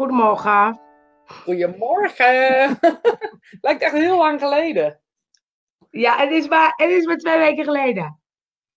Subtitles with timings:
[0.00, 0.80] Goedemorgen.
[1.24, 2.78] Goedemorgen.
[3.60, 5.00] Lijkt echt heel lang geleden.
[5.90, 8.20] Ja, het is maar, het is maar twee weken geleden.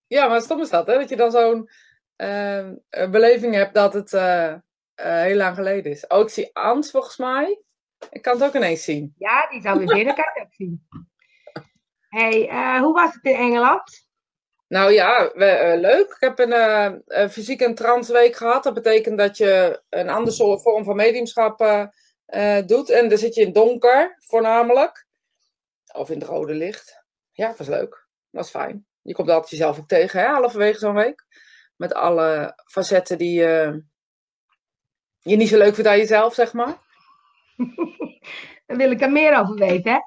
[0.07, 0.93] Ja, maar stom is dat, hè?
[0.93, 1.69] Dat je dan zo'n
[2.17, 4.57] uh, beleving hebt dat het uh, uh,
[4.95, 6.07] heel lang geleden is.
[6.07, 7.61] Oh, ik zie Ans volgens mij.
[8.09, 9.13] Ik kan het ook ineens zien.
[9.17, 10.87] Ja, die zou weer binnen kan zien.
[12.09, 12.49] hey,
[12.79, 14.07] hoe was het in Engeland?
[14.73, 16.09] Nou ja, we, leuk.
[16.09, 18.63] Ik heb een, een fysiek en transweek gehad.
[18.63, 21.57] Dat betekent dat je een andere soort vorm van mediumschap
[22.65, 22.89] doet.
[22.89, 25.07] En dan zit je in donker, voornamelijk.
[25.93, 27.03] Of in het rode licht.
[27.31, 28.07] Ja, dat was leuk.
[28.31, 28.85] Dat is fijn.
[29.01, 31.25] Je komt altijd jezelf ook tegen, hè, halverwege zo'n week.
[31.75, 33.73] Met alle facetten die uh,
[35.19, 36.75] je niet zo leuk vindt aan jezelf, zeg maar.
[38.65, 39.99] Daar wil ik er meer over weten, hè?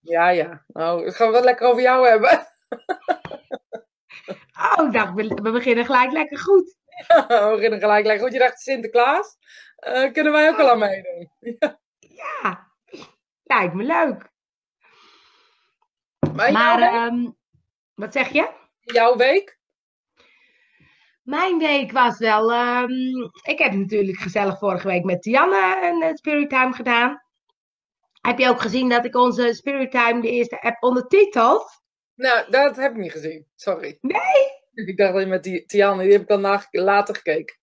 [0.00, 0.64] Ja, ja.
[0.66, 2.46] Nou, gaan we het lekker over jou hebben.
[4.78, 6.76] oh, dacht, we beginnen gelijk lekker goed.
[7.28, 8.32] we beginnen gelijk lekker goed.
[8.32, 9.36] Je dacht, Sinterklaas,
[9.88, 11.30] uh, kunnen wij ook al aan meedoen?
[12.42, 12.72] ja,
[13.42, 14.30] lijkt me leuk.
[16.34, 17.36] Maar, maar um,
[17.94, 18.50] wat zeg je?
[18.80, 19.60] Jouw week?
[21.22, 22.52] Mijn week was wel.
[22.52, 27.22] Um, ik heb natuurlijk gezellig vorige week met Tianne een uh, Spirit Time gedaan.
[28.20, 31.81] Heb je ook gezien dat ik onze Spirit Time, de eerste app, ondertiteld?
[32.14, 33.46] Nou, dat heb ik niet gezien.
[33.54, 33.98] Sorry.
[34.00, 34.60] Nee?
[34.74, 37.56] Ik dacht dat je met die Tianne, die heb ik dan na, later gekeken.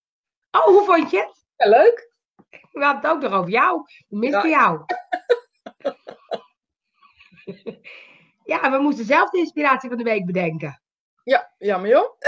[0.52, 1.46] Oh, hoe vond je het?
[1.56, 2.12] Ja, leuk.
[2.72, 3.82] We hadden het ook nog over jou.
[4.08, 4.58] We misten ja.
[4.58, 4.86] jou.
[8.50, 10.82] Ja, we moesten zelf de inspiratie van de week bedenken.
[11.24, 12.20] Ja, jammer joh.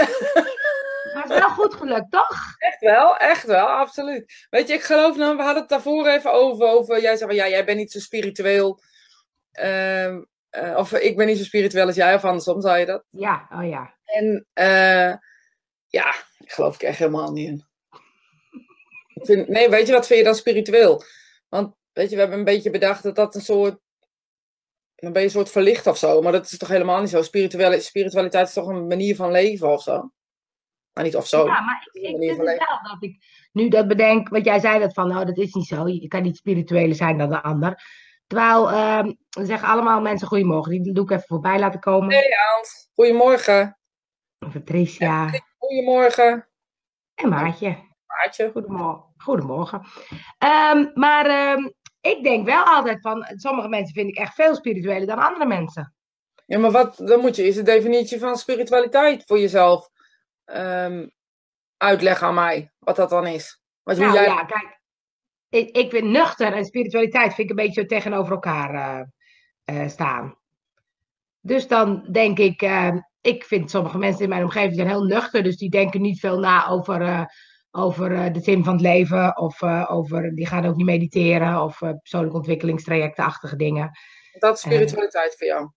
[1.14, 2.54] Maar het is wel goed gelukt, toch?
[2.58, 4.46] Echt wel, echt wel, absoluut.
[4.50, 6.66] Weet je, ik geloof nou, we hadden het daarvoor even over.
[6.66, 8.82] over jij zei van ja, jij bent niet zo spiritueel.
[9.52, 10.16] Uh,
[10.56, 13.04] uh, of ik ben niet zo spiritueel als jij, of andersom zei je dat.
[13.10, 13.94] Ja, oh ja.
[14.04, 15.16] En uh,
[15.86, 17.64] ja, ik geloof ik echt helemaal niet in.
[19.14, 21.02] Vind, nee, weet je wat vind je dan spiritueel?
[21.48, 23.80] Want weet je, we hebben een beetje bedacht dat dat een soort
[25.02, 26.22] dan ben je een soort verlicht of zo.
[26.22, 27.22] Maar dat is toch helemaal niet zo.
[27.22, 30.10] Spirituele, spiritualiteit is toch een manier van leven of zo.
[30.92, 31.46] Maar niet of zo.
[31.46, 33.16] Ja, maar ik, ik vind het wel dat ik
[33.52, 34.28] nu dat bedenk.
[34.28, 35.88] Want jij zei dat van, nou dat is niet zo.
[35.88, 37.82] Je kan niet spiritueler zijn dan de ander.
[38.26, 40.82] Terwijl, uh, zeggen allemaal mensen goedemorgen.
[40.82, 42.14] Die doe ik even voorbij laten komen.
[42.14, 43.78] Hey Hans, goedemorgen.
[44.38, 45.30] Patricia.
[45.58, 46.48] Goedemorgen.
[47.14, 47.78] En Maatje.
[48.06, 48.50] Maatje.
[48.52, 49.04] Goedemorgen.
[49.16, 49.82] Goedemorgen.
[50.72, 55.06] Um, maar um, ik denk wel altijd van, sommige mensen vind ik echt veel spiritueler
[55.06, 55.94] dan andere mensen.
[56.46, 59.88] Ja, maar wat, dan moet je eens de definitie van spiritualiteit voor jezelf
[60.44, 61.10] um,
[61.76, 62.72] uitleggen aan mij.
[62.78, 63.62] Wat dat dan is.
[63.82, 64.24] Wat, nou, jij...
[64.24, 64.80] ja, kijk.
[65.52, 70.38] Ik, ik vind nuchter en spiritualiteit vind ik een beetje tegenover elkaar uh, uh, staan.
[71.40, 75.42] Dus dan denk ik, uh, ik vind sommige mensen in mijn omgeving zijn heel nuchter.
[75.42, 77.26] Dus die denken niet veel na over
[77.70, 79.36] over de zin van het leven.
[79.36, 81.62] Of over, die gaan ook niet mediteren.
[81.62, 83.90] Of persoonlijke ontwikkelingstrajectenachtige dingen.
[84.38, 85.70] Dat is spiritualiteit voor jou?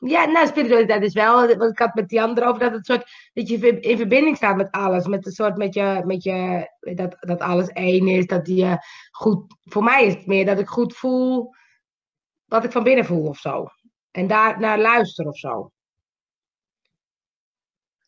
[0.00, 1.56] Ja, nou, spiritualiteit is wel.
[1.56, 3.30] Want ik had met die andere over dat het soort.
[3.32, 5.06] Dat je in verbinding staat met alles.
[5.06, 6.02] Met een soort met je.
[6.04, 8.26] Met je dat, dat alles één is.
[8.26, 8.78] Dat je
[9.10, 9.54] goed.
[9.64, 11.54] Voor mij is het meer dat ik goed voel.
[12.44, 13.66] Wat ik van binnen voel of zo.
[14.10, 15.72] En daar naar luister of zo.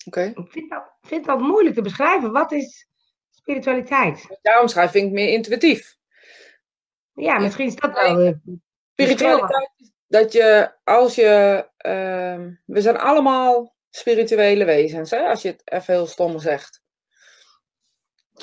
[0.06, 0.28] Okay.
[0.28, 2.32] Ik vind dat, vind dat moeilijk te beschrijven.
[2.32, 2.86] Wat is
[3.30, 4.38] spiritualiteit?
[4.42, 5.96] Daarom schrijf ik meer intuïtief.
[7.14, 8.26] Ja, misschien is dat wel.
[8.26, 8.32] Uh,
[8.92, 11.66] spiritualiteit is dat je, als je.
[11.86, 16.82] Uh, we zijn allemaal spirituele wezens, hè, als je het even heel stom zegt.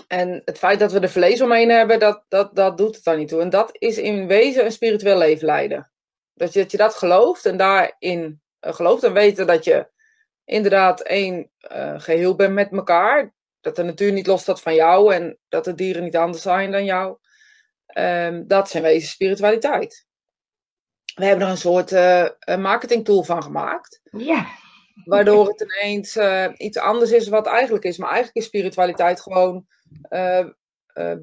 [0.07, 3.17] En het feit dat we er vlees omheen hebben, dat, dat, dat doet het dan
[3.17, 3.41] niet toe.
[3.41, 5.91] En dat is in wezen een spiritueel leven leiden.
[6.33, 9.87] Dat je dat, je dat gelooft en daarin uh, gelooft en weten dat je
[10.45, 13.33] inderdaad één uh, geheel bent met elkaar.
[13.61, 16.85] Dat de natuur niet losstaat van jou en dat de dieren niet anders zijn dan
[16.85, 17.17] jou.
[17.97, 20.08] Um, dat zijn wezen spiritualiteit.
[21.15, 22.27] We hebben er een soort uh,
[22.57, 24.01] marketing tool van gemaakt.
[24.03, 24.47] Ja.
[25.05, 27.97] Waardoor het ineens uh, iets anders is wat eigenlijk is.
[27.97, 29.67] Maar eigenlijk is spiritualiteit gewoon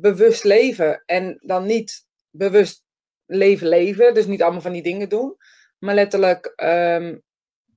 [0.00, 1.02] bewust leven.
[1.06, 2.84] En dan niet bewust
[3.26, 4.14] leven leven.
[4.14, 5.36] Dus niet allemaal van die dingen doen.
[5.78, 7.22] Maar letterlijk um,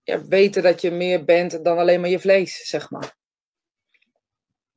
[0.03, 3.15] ja, weten dat je meer bent dan alleen maar je vlees, zeg maar.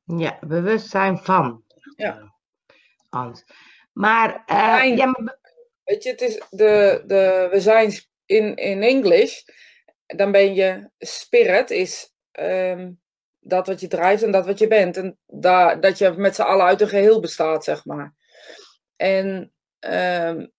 [0.03, 1.63] Ja, bewustzijn van.
[1.95, 2.33] Ja.
[3.09, 3.45] Hans.
[3.93, 4.43] Maar,
[4.95, 5.41] ja, maar...
[5.83, 7.93] Weet je, het is de, de, we zijn
[8.25, 9.41] in, in English,
[10.05, 13.01] dan ben je spirit, is um,
[13.39, 14.97] dat wat je drijft en dat wat je bent.
[14.97, 18.15] En da, dat je met z'n allen uit een geheel bestaat, zeg maar.
[18.95, 20.51] En um,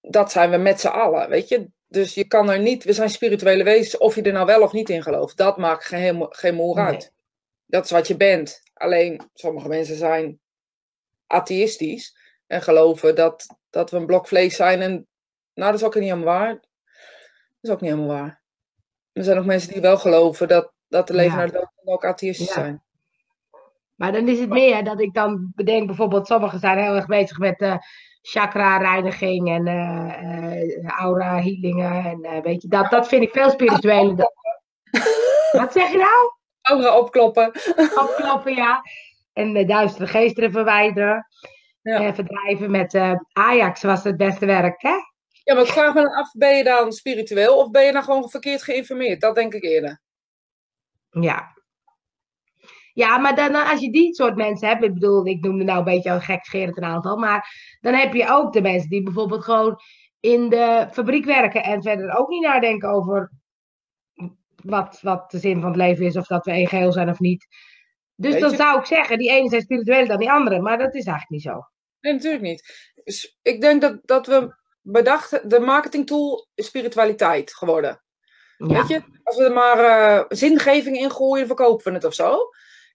[0.00, 3.10] dat zijn we met z'n allen, weet je dus je kan er niet, we zijn
[3.10, 6.54] spirituele wezens, of je er nou wel of niet in gelooft, dat maakt geen, geen
[6.54, 7.12] moer uit.
[7.66, 8.60] Dat is wat je bent.
[8.74, 10.40] Alleen sommige mensen zijn
[11.26, 12.16] atheïstisch.
[12.46, 14.80] En geloven dat, dat we een blok vlees zijn.
[14.82, 14.90] En
[15.54, 16.52] nou, dat is ook niet helemaal waar.
[16.54, 16.60] Dat
[17.60, 18.42] is ook niet helemaal waar.
[19.12, 21.36] Er zijn ook mensen die wel geloven dat, dat de leven Ja.
[21.36, 22.52] naar de dood ook atheïstisch Ja.
[22.52, 22.82] zijn.
[23.94, 27.38] Maar dan is het meer dat ik dan bedenk, bijvoorbeeld, sommigen zijn heel erg bezig
[27.38, 27.76] met eh
[28.22, 32.24] chakra-reiniging en eh, eh, aura-healingen.
[32.24, 34.16] En weet je, dat, dat vind ik veel spiritueler.
[34.16, 34.32] dan-
[35.60, 36.32] Wat zeg je nou?
[36.62, 37.46] Aura opkloppen.
[38.02, 38.82] Opkloppen, ja.
[39.32, 41.26] En de duistere geesten verwijderen.
[41.82, 42.00] Ja.
[42.00, 44.96] En verdrijven met eh, Ajax was het beste werk, hè?
[45.44, 48.30] Ja, maar ik vraag me af, ben je dan spiritueel of ben je dan gewoon
[48.30, 49.20] verkeerd geïnformeerd?
[49.20, 50.00] Dat denk ik eerder.
[51.10, 51.56] Ja.
[52.92, 55.84] Ja, maar dan, als je die soort mensen hebt, ik bedoel, ik noemde nou een
[55.84, 57.48] beetje gekscherend een aantal, maar
[57.80, 59.80] dan heb je ook de mensen die bijvoorbeeld gewoon
[60.20, 63.32] in de fabriek werken en verder ook niet nadenken over
[64.64, 67.18] wat, wat de zin van het leven is, of dat we één geheel zijn of
[67.18, 67.46] niet.
[68.20, 70.78] Dus Weet dan je- zou ik zeggen, die ene zijn spiritueler dan die andere, maar
[70.78, 71.68] dat is eigenlijk niet zo.
[72.00, 72.90] Nee, natuurlijk niet.
[73.04, 78.02] Dus ik denk dat, dat we bedacht, de marketingtool is spiritualiteit geworden.
[78.56, 82.14] Ja, Weet je, als we er maar eh, zingeving in gooien, verkopen we het of
[82.14, 82.38] zo.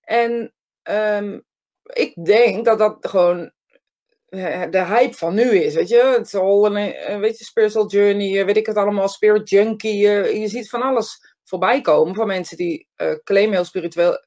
[0.02, 1.40] En ehm,
[1.84, 3.52] ik denk dat dat gewoon
[4.30, 6.14] eh, de hype van nu is, weet je.
[6.18, 9.50] Het is al een, eh, weet je, spiritual journey, eh, weet ik het allemaal, spirit
[9.50, 10.08] junkie.
[10.08, 14.26] eh, je ziet van alles voorbij komen van mensen die eh claimen heel spiritueel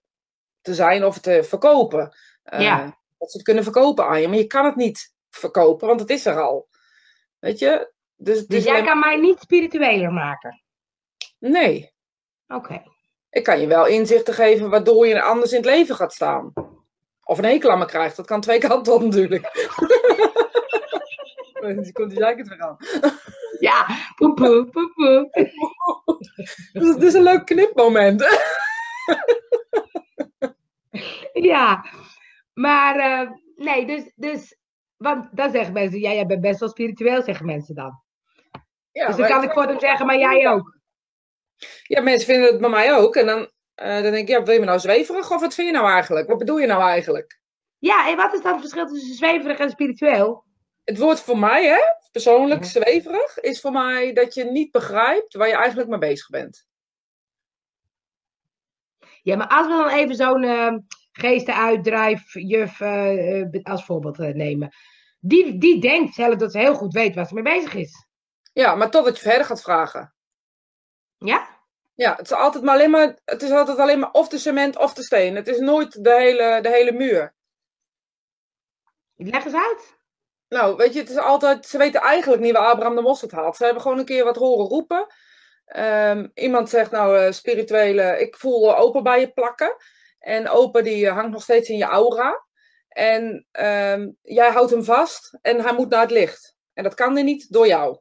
[0.66, 2.16] te zijn of te verkopen.
[2.42, 2.98] Eh, Ja.
[3.18, 6.10] Dat ze het kunnen verkopen aan je, maar je kan het niet verkopen, want het
[6.10, 6.68] is er al.
[7.38, 7.92] Weet je?
[8.16, 10.62] Dus, dus jij alleen- kan mij niet spiritueler maken.
[11.38, 11.92] Nee,
[12.48, 12.82] Oké.
[13.30, 16.52] ik kan je wel inzichten geven waardoor je anders in het leven gaat staan.
[17.24, 18.16] Of een hekel aan me krijgt.
[18.16, 19.44] Dat kan twee kanten op natuurlijk.
[21.82, 22.76] Die komt die het weer aan.
[23.58, 23.86] Ja,
[24.16, 25.28] poepoe, poepoe.
[26.72, 28.22] Dus het is een leuk knipmoment.
[31.52, 31.84] Ja,
[32.52, 34.58] maar eh, nee, dus, dus,
[34.96, 38.02] want dan zeggen mensen, ja, jij bent best wel spiritueel, zeggen mensen dan.
[38.92, 40.78] Ja, dus dan kan ik voor hem zeggen, maar jij ook.
[41.82, 43.16] Ja, mensen vinden het bij mij ook.
[43.16, 45.68] En dan, eh, dan denk ik, ja, wil je me nou zweverig of wat vind
[45.68, 46.28] je nou eigenlijk?
[46.28, 47.40] Wat bedoel je nou eigenlijk?
[47.78, 50.44] Ja, en wat is dan het verschil tussen zweverig en spiritueel?
[50.84, 51.78] Het woord voor mij, hè,
[52.12, 56.66] persoonlijk zweverig, is voor mij dat je niet begrijpt waar je eigenlijk mee bezig bent.
[59.22, 60.74] Ja, maar als we dan even zo'n eh
[61.16, 64.74] geestenuitdrijfjuf eh, eh, als voorbeeld eh, nemen.
[65.20, 68.06] Die, die denkt zelf dat ze heel goed weet waar ze mee bezig is.
[68.52, 70.14] Ja, maar totdat je verder gaat vragen.
[71.18, 71.48] Ja?
[71.94, 74.76] Ja, het is altijd maar alleen maar, het is altijd alleen maar of de cement
[74.76, 75.36] of de steen.
[75.36, 77.34] Het is nooit de hele, de hele muur.
[79.14, 79.98] Leg eens uit.
[80.48, 83.32] Nou, weet je, het is altijd, ze weten eigenlijk niet waar Abraham de Mos het
[83.32, 83.56] haalt.
[83.56, 85.06] Ze hebben gewoon een keer wat horen roepen.
[85.64, 89.76] Ehm, iemand zegt nou, spirituele, ik voel open bij je plakken.
[90.18, 92.44] En open die hangt nog steeds in je aura.
[92.88, 96.56] En ehm, jij houdt hem vast en hij moet naar het licht.
[96.72, 97.98] En dat kan hij niet door jou.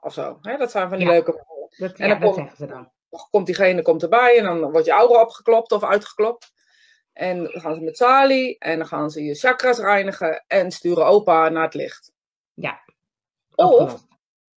[0.00, 0.38] Of zo.
[0.40, 0.56] Hè?
[0.56, 1.12] Dat zijn van die Ja.
[1.12, 1.44] leuke.
[1.78, 2.92] Dat, En dan komt- zeggen ze dan.
[3.30, 6.52] Komt diegene komt erbij en dan wordt je aura opgeklopt of uitgeklopt.
[7.12, 11.06] En dan gaan ze met Sali en dan gaan ze je chakras reinigen en sturen
[11.06, 12.12] opa naar het licht.
[12.54, 12.80] Ja.
[13.54, 14.04] Of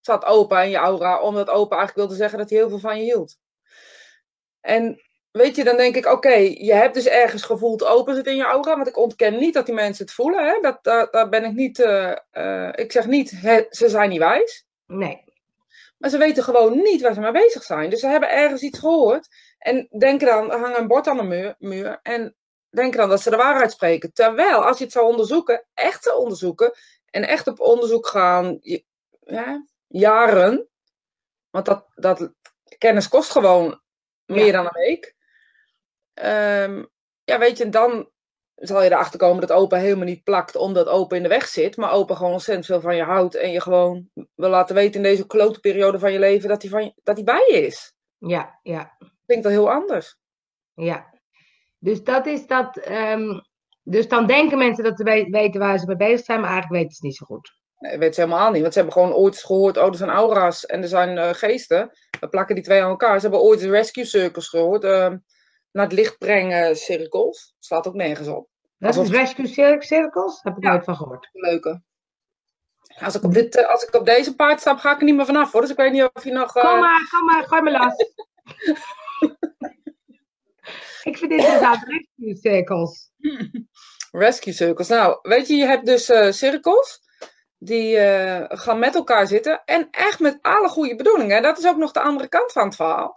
[0.01, 2.97] zat opa in je aura omdat opa eigenlijk wilde zeggen dat hij heel veel van
[2.97, 3.37] je hield.
[4.61, 8.35] En weet je, dan denk ik, oké, je hebt dus ergens gevoeld open zit in
[8.35, 10.45] je aura, want ik ontken niet dat die mensen het voelen.
[10.47, 10.59] Hè?
[10.61, 13.29] Dat, daar, daar ben ik niet, eh, eh, ik zeg niet,
[13.69, 14.65] ze zijn niet wijs.
[14.85, 15.25] Nee.
[15.97, 17.89] Maar ze weten gewoon niet waar ze mee bezig zijn.
[17.89, 19.27] Dus ze hebben ergens iets gehoord.
[19.59, 21.99] En denken dan, hangt een bord aan de muur, muur.
[22.03, 22.35] En
[22.69, 24.13] denken dan dat ze de waarheid spreken.
[24.13, 26.73] Terwijl, als je het zou onderzoeken, echt zou onderzoeken.
[27.09, 28.59] En echt op onderzoek gaan,
[29.23, 30.67] ja, jaren.
[31.49, 32.31] Want dat, dat
[32.77, 33.81] kennis kost gewoon
[34.25, 34.51] meer Ja.
[34.51, 35.15] dan een week.
[36.17, 36.83] Ehm,
[37.23, 38.09] ja, weet je, dan
[38.55, 41.77] zal je erachter komen dat opa helemaal niet plakt omdat opa in de weg zit.
[41.77, 43.35] Maar opa gewoon ontzettend veel van je houdt.
[43.35, 46.71] En je gewoon wil laten weten in deze klote periode van je leven dat hij,
[46.71, 47.93] van je, dat hij bij je is.
[48.17, 48.97] Ja, ja.
[49.25, 50.17] Klinkt al heel anders.
[50.73, 51.13] Ja,
[51.79, 52.77] dus dat is dat.
[52.77, 53.39] ehm,
[53.83, 56.81] dus dan denken mensen dat ze we- weten waar ze mee bezig zijn, maar eigenlijk
[56.81, 57.55] weten ze het niet zo goed.
[57.79, 58.61] Nee, weten ze helemaal niet.
[58.61, 61.29] Want ze hebben gewoon ooit eens gehoord, oh, er zijn aura's en er zijn eh,
[61.33, 61.89] geesten.
[62.19, 63.15] We plakken die twee aan elkaar.
[63.15, 64.83] Ze hebben ooit de rescue circles gehoord.
[64.83, 65.17] ehm,
[65.77, 67.55] naar het licht brengen cirkels.
[67.59, 68.49] Slaat ook nergens op.
[68.77, 70.39] Dat is rescue cir- circles?
[70.43, 70.69] Heb ik Ja.
[70.71, 71.29] nooit van gehoord.
[71.33, 71.81] Leuke.
[72.99, 75.15] Als ik, op dit, eh, als ik op deze paard stap, ga ik er niet
[75.15, 75.61] meer vanaf hoor.
[75.61, 76.55] Dus ik weet niet of je nog...
[76.55, 78.01] eh, Kom maar, kom maar, gooi me last.
[81.03, 83.11] ik vind dit inderdaad rescue circles.
[84.11, 84.87] Rescue circles.
[84.87, 87.05] Nou, weet je, je hebt dus eh, cirkels.
[87.57, 89.61] Die eh, gaan met elkaar zitten.
[89.65, 91.41] En echt met alle goede bedoelingen.
[91.41, 93.13] Dat is ook nog de andere kant van het verhaal.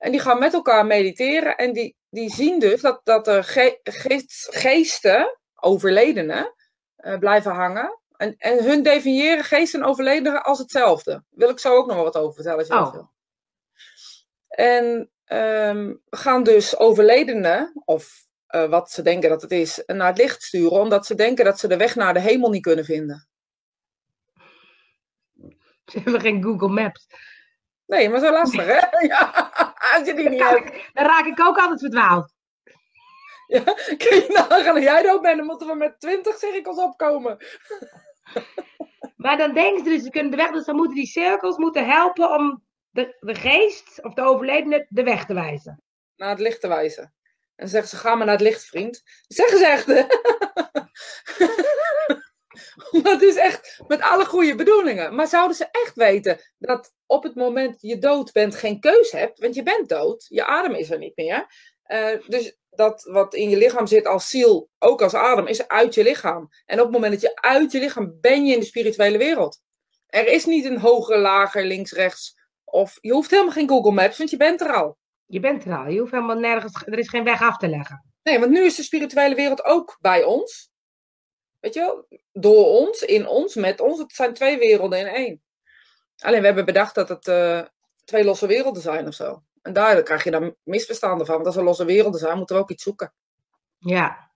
[0.00, 1.56] En die gaan met elkaar mediteren.
[1.56, 6.54] En die, die zien dus dat, dat er ge- geest- geesten, overledenen,
[6.96, 7.98] eh, blijven hangen.
[8.16, 11.24] En, en hun definiëren geest en overledenen als hetzelfde.
[11.30, 12.92] Wil ik zo ook nog wel wat over vertellen als je dat Oh.
[12.92, 13.10] wil.
[14.48, 20.18] En ehm, gaan dus overledenen, of eh, wat ze denken dat het is, naar het
[20.18, 23.28] licht sturen, omdat ze denken dat ze de weg naar de hemel niet kunnen vinden.
[25.86, 27.06] Ze hebben geen Google Maps.
[27.86, 28.78] Nee, maar zo lastig, hè?
[29.06, 29.49] Ja,
[29.98, 32.32] als je die niet ik- dan raak ik ook altijd verdwaald.
[33.46, 33.62] Ja,
[34.02, 37.36] kun je nagaan dat jij dood bent, dan moeten we met twintig cirkels opkomen.
[39.16, 41.86] Maar dan denken ze dus, ze kunnen de weg, dus dan moeten die cirkels moeten
[41.86, 45.82] helpen om de, de geest of de overledene de weg te wijzen.
[46.16, 47.02] Naar het licht te wijzen.
[47.02, 47.12] En
[47.56, 49.02] dan zeggen ze, ga maar naar het licht, vriend.
[49.28, 49.86] Dat zeggen ze echt,
[53.02, 55.14] het is echt met alle goede bedoelingen.
[55.14, 59.38] Maar zouden ze echt weten dat op het moment je dood bent geen keus hebt?
[59.38, 61.46] Want je bent dood, je adem is er niet meer.
[61.82, 65.94] Eh, dus dat wat in je lichaam zit als ziel, ook als adem, is uit
[65.94, 66.48] je lichaam.
[66.66, 69.60] En op het moment dat je uit je lichaam ben je in de spirituele wereld.
[70.06, 72.38] Er is niet een hoger, lager, links, rechts.
[72.64, 74.98] Of je hoeft helemaal geen Google Maps, want je bent er al.
[75.26, 78.04] Je bent er al, je hoeft helemaal nergens, er is geen weg af te leggen.
[78.22, 80.69] Nee, want nu is de spirituele wereld ook bij ons.
[81.60, 82.06] Weet je wel?
[82.32, 83.98] Door ons, in ons, met ons.
[83.98, 85.42] Het zijn twee werelden in één.
[86.18, 87.60] Alleen we hebben bedacht dat het eh,
[88.04, 89.42] twee losse werelden zijn of zo.
[89.62, 91.34] En daar krijg je dan misverstanden van.
[91.34, 93.12] Want als er losse werelden zijn, moeten we ook iets zoeken.
[93.78, 94.30] Ja.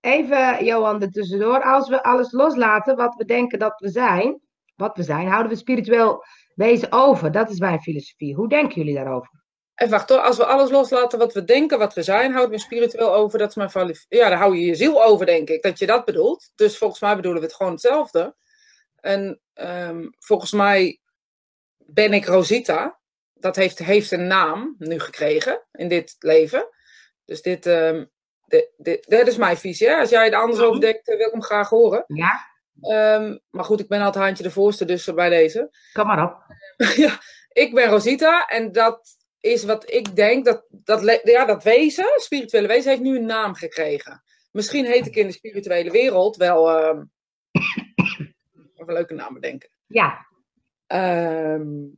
[0.00, 1.62] Even, Johan, er tussendoor.
[1.62, 4.40] Als we alles loslaten wat we denken dat we zijn,
[4.76, 7.32] wat we zijn, houden we spiritueel wezen over.
[7.32, 8.34] Dat is mijn filosofie.
[8.34, 9.41] Hoe denken jullie daarover?
[9.82, 12.60] En wacht hoor, als we alles loslaten wat we denken, wat we zijn, houden we
[12.62, 13.38] spiritueel over.
[13.38, 15.62] Dat is mijn vali- Ja, daar hou je je ziel over, denk ik.
[15.62, 16.52] Dat je dat bedoelt.
[16.54, 18.34] Dus volgens mij bedoelen we het gewoon hetzelfde.
[19.00, 21.00] En ehm, volgens mij
[21.78, 22.98] ben ik Rosita.
[23.34, 26.68] Dat heeft, heeft een naam nu gekregen in dit leven.
[27.24, 28.04] Dus dit, ehm,
[28.46, 29.88] dit, dit, dit is mijn visie.
[29.88, 29.96] Hè?
[29.96, 32.04] Als jij er anders over denkt, eh, wil ik hem graag horen.
[32.06, 35.70] Ja, Ehm, maar goed, ik ben altijd handje de voorste, dus bij deze.
[35.92, 36.36] kom maar op.
[37.04, 42.12] ja, ik ben Rosita en dat is wat ik denk, dat, dat, ja, dat wezen,
[42.16, 44.22] spirituele wezen, heeft nu een naam gekregen.
[44.50, 47.02] Misschien heet ik in de spirituele wereld wel, ehm
[48.74, 49.70] even een leuke naam bedenken.
[49.86, 50.26] Ja,
[50.92, 51.88] Ehm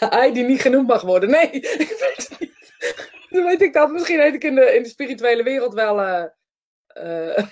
[0.18, 1.30] hij die niet genoemd mag worden.
[1.30, 1.50] Nee,
[1.86, 2.72] ik weet het niet.
[3.28, 3.90] Dan weet ik dat.
[3.90, 6.24] Misschien heet ik in de, in de spirituele wereld wel eh
[6.86, 7.44] eh,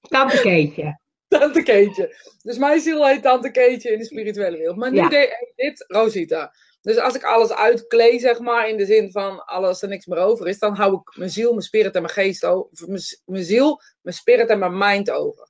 [0.00, 1.00] tante Keetje.
[1.38, 2.16] Tante Keetje.
[2.42, 4.76] Dus mijn ziel heet Tante Keetje in de spirituele wereld.
[4.76, 5.08] Maar nu Ja.
[5.56, 6.54] dit Rosita.
[6.82, 10.18] Dus als ik alles uitklee, zeg maar, in de zin van alles er niks meer
[10.18, 12.88] over is, dan hou ik mijn ziel, mijn spirit en mijn geest over.
[13.24, 15.48] Mijn, ziel, mijn spirit en mijn mind over.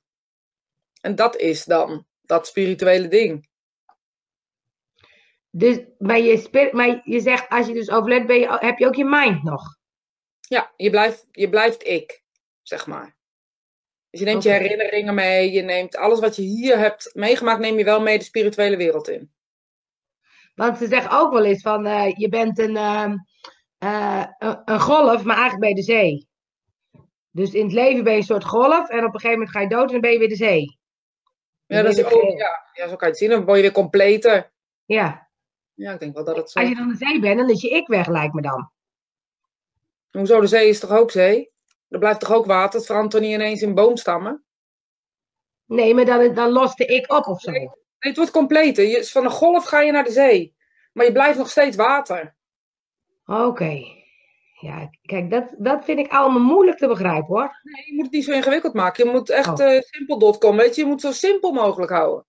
[1.01, 3.49] En dat is dan dat spirituele ding.
[5.49, 8.85] Dus, maar, je spirit, maar je zegt, als je dus overleed, ben je, heb je
[8.87, 9.77] ook je mind nog.
[10.39, 12.23] Ja, je blijft, je blijft ik,
[12.61, 13.15] zeg maar.
[14.11, 17.77] Dus je neemt je herinneringen mee, je neemt alles wat je hier hebt meegemaakt, neem
[17.77, 19.31] je wel mee de spirituele wereld in.
[20.55, 23.15] Want ze zeggen ook wel eens van, eh, je bent een, ehm,
[23.77, 26.27] eh, een, een golf, maar eigenlijk je de zee.
[27.29, 29.59] Dus in het leven ben je een soort golf en op een gegeven moment ga
[29.59, 30.79] je dood en dan ben je weer de zee.
[31.65, 33.29] Ja, dat is ook, ja, ja, zo kan je het zien.
[33.29, 34.51] Dan word je weer completer.
[34.85, 35.29] Ja,
[35.73, 36.59] Ja, ik denk wel dat het zo...
[36.59, 38.71] als je dan de zee bent, dan is je ik weg, lijkt me dan.
[40.11, 41.50] Hoezo, de zee is toch ook zee?
[41.91, 42.77] Er blijft toch ook water?
[42.79, 44.43] Het verandert niet ineens in boomstammen?
[45.65, 47.51] Nee, maar dan, dan lost de ik op of zo.
[47.51, 47.69] Nee,
[47.99, 48.85] het wordt completer.
[48.85, 50.55] Je, van een golf ga je naar de zee.
[50.93, 52.35] Maar je blijft nog steeds water.
[53.25, 53.81] Oké.
[54.59, 57.59] Ja, kijk, dat, dat vind ik allemaal moeilijk te begrijpen hoor.
[57.63, 59.05] Nee, je moet het niet zo ingewikkeld maken.
[59.05, 59.73] Je moet echt Oh.
[59.73, 60.81] eh simpel.com, weet je.
[60.81, 62.25] Je moet het zo simpel mogelijk houden.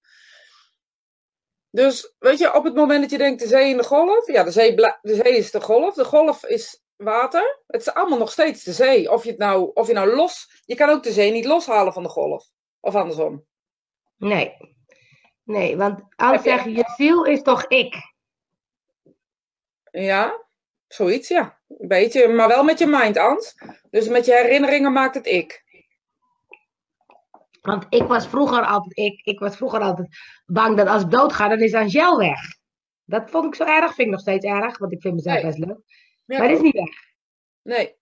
[1.70, 4.26] Dus, weet je, op het moment dat je denkt de zee in de golf.
[4.26, 5.94] Ja, de zee, de zee is de golf.
[5.94, 7.62] De golf is water.
[7.66, 9.10] Het is allemaal nog steeds de zee.
[9.12, 10.62] Of je het nou, of je nou los...
[10.64, 12.46] Je kan ook de zee niet loshalen van de golf.
[12.80, 13.44] Of andersom.
[14.16, 14.56] Nee.
[15.44, 17.94] Nee, want anders Heb je- zeg je, je ziel is toch ik?
[19.90, 20.44] Ja,
[20.88, 21.60] zoiets, ja.
[21.68, 23.54] Een beetje, maar wel met je mind, Ans.
[23.90, 25.62] Dus met je herinneringen maakt het ik.
[27.60, 30.08] Want ik was vroeger altijd, ik, ik was vroeger altijd
[30.46, 32.40] bang dat als ik doodga, dan is Angel weg.
[33.04, 35.44] Dat vond ik zo erg, vind ik nog steeds erg, want ik vind mezelf Nee.
[35.46, 35.80] best leuk.
[36.32, 36.88] Ja, maar dat is niet weg.
[37.62, 37.96] Nee,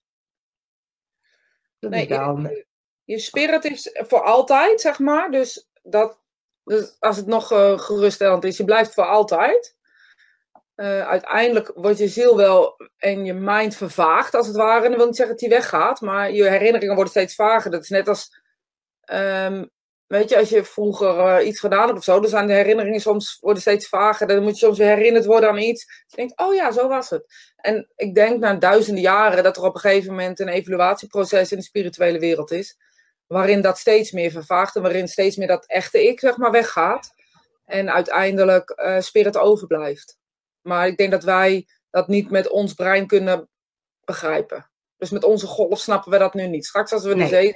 [1.79, 2.39] Dat nee is wel...
[2.39, 2.67] je,
[3.05, 5.31] je spirit is voor altijd, zeg maar.
[5.31, 6.21] Dus, dat,
[6.65, 9.77] dus als het nog eh, geruststellend is, je blijft voor altijd.
[10.75, 14.85] Eh, uiteindelijk wordt je ziel wel en je mind vervaagd, als het ware.
[14.85, 17.71] En dat wil niet zeggen dat die weggaat, maar je herinneringen worden steeds vager.
[17.71, 18.43] Dat is net als,
[19.01, 19.67] ehm,
[20.11, 23.01] weet je, als je vroeger eh, iets gedaan hebt of zo, dan zijn de herinneringen
[23.01, 24.27] soms worden steeds vager.
[24.27, 25.87] Dan moet je soms weer herinnerd worden aan iets.
[25.87, 27.53] Dus je denkt, oh ja, zo was het.
[27.57, 31.59] En ik denk na duizenden jaren dat er op een gegeven moment een evaluatieproces in
[31.59, 32.79] de spirituele wereld is.
[33.27, 37.15] waarin dat steeds meer vervaagt en waarin steeds meer dat echte ik, zeg maar, weggaat.
[37.65, 40.19] En uiteindelijk uh, spirit overblijft.
[40.61, 43.49] Maar ik denk dat wij dat niet met ons brein kunnen
[44.05, 44.71] begrijpen.
[44.97, 46.67] Dus met onze golf snappen we dat nu niet.
[46.67, 47.29] Straks als we nee.
[47.29, 47.55] de zee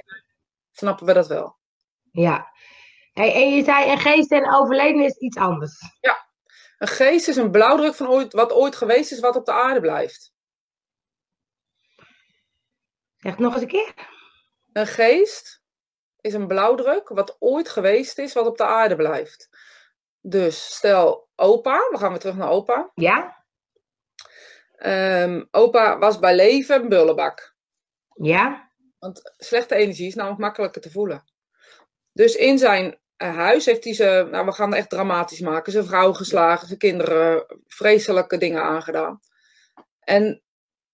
[0.71, 1.57] snappen we dat wel.
[2.15, 2.53] Ja.
[3.13, 5.81] En je zei, een geest en overleden is iets anders.
[6.01, 6.25] Ja.
[6.77, 9.79] Een geest is een blauwdruk van ooit, wat ooit geweest is, wat op de aarde
[9.79, 10.33] blijft.
[13.17, 13.93] Zeg het nog eens een keer.
[14.73, 15.63] Een geest
[16.21, 19.49] is een blauwdruk wat ooit geweest is, wat op de aarde blijft.
[20.21, 22.91] Dus stel opa, we gaan weer terug naar opa.
[22.95, 23.43] Ja.
[24.77, 27.55] Um, opa was bij leven een bullebak.
[28.13, 28.71] Ja.
[28.99, 31.23] Want slechte energie is namelijk makkelijker te voelen.
[32.15, 35.71] Dus in zijn uh, huis heeft hij ze, nou we gaan het echt dramatisch maken,
[35.71, 39.19] zijn vrouw geslagen, zijn kinderen vreselijke dingen aangedaan.
[39.99, 40.41] En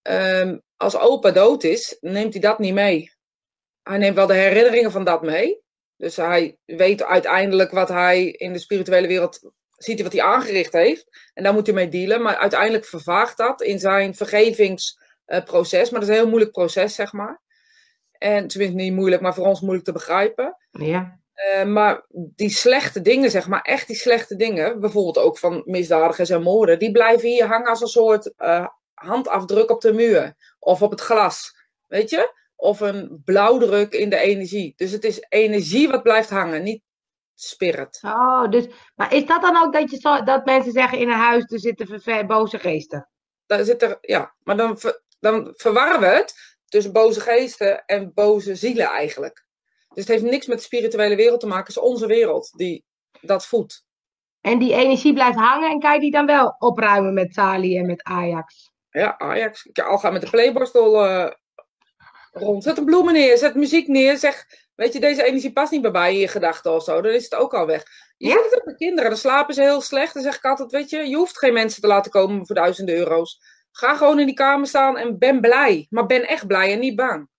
[0.02, 3.14] um, als opa dood is, neemt hij dat niet mee.
[3.84, 5.62] Hij neemt wel de herinneringen van dat mee.
[5.98, 11.30] Dus hij weet uiteindelijk wat hij in de spirituele wereld ziet, wat hij aangericht heeft.
[11.34, 12.22] En daar moet hij mee dealen.
[12.22, 15.90] Maar uiteindelijk vervaagt dat in zijn vergevingsproces.
[15.90, 17.42] Maar dat is een heel moeilijk proces, zeg maar.
[18.22, 20.58] En tenminste niet moeilijk, maar voor ons moeilijk te begrijpen.
[20.72, 21.20] Ja.
[21.56, 26.30] Uh, maar die slechte dingen, zeg maar, echt die slechte dingen, bijvoorbeeld ook van misdadigers
[26.30, 30.82] en moorden, die blijven hier hangen als een soort uh, handafdruk op de muur of
[30.82, 31.56] op het glas.
[31.88, 32.34] Weet je?
[32.56, 34.74] Of een blauwdruk in de energie.
[34.76, 36.84] Dus het is energie wat blijft hangen, niet
[37.36, 38.00] spirit.
[38.02, 41.18] Oh, dus, maar is dat dan ook dat, je zo, dat mensen zeggen in een
[41.18, 43.10] huis er zitten boze geesten?
[43.46, 44.80] Daar zit er, ja, maar dan,
[45.20, 49.46] dan verwarren we het tussen boze geesten en boze zielen eigenlijk.
[49.90, 51.66] Dus het heeft niks met de spirituele wereld te maken.
[51.66, 52.86] Het is onze wereld die
[53.22, 53.86] dat voedt.
[54.42, 57.86] En die energie blijft hangen en kan je die dan wel opruimen met Sali en
[57.86, 58.72] met Ajax?
[58.90, 59.66] Ja, Ajax.
[59.66, 61.32] Ik al gaan met de playborstel uh,
[62.32, 62.64] rond.
[62.64, 64.18] Zet een bloemen neer, zet muziek neer.
[64.18, 67.02] Zeg, weet je, deze energie past niet bij mij in je gedachten of zo.
[67.02, 67.84] Dan is het ook al weg.
[68.18, 68.34] Je ja?
[68.34, 69.10] ziet het ook met kinderen.
[69.10, 70.14] Dan slapen ze heel slecht.
[70.14, 72.96] Dan zeg ik altijd, weet je, je hoeft geen mensen te laten komen voor duizenden
[72.96, 73.40] euro's.
[73.72, 75.88] Ga gewoon in die kamer staan en ben blij.
[75.90, 77.30] Maar ben echt blij en niet bang.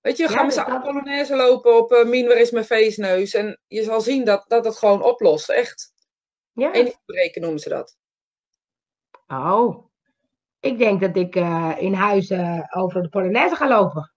[0.00, 0.80] Weet je, ga ja, met z'n.
[0.80, 3.34] Polonaise lopen op uh, Min, waar is mijn feestneus?
[3.34, 5.92] En je zal zien dat dat het gewoon oplost, echt.
[6.52, 6.72] Ja.
[6.72, 7.96] Energiebreken noemen ze dat.
[9.26, 9.86] Oh.
[10.60, 14.12] Ik denk dat ik uh, in huis uh, over de Polonaise ga lopen.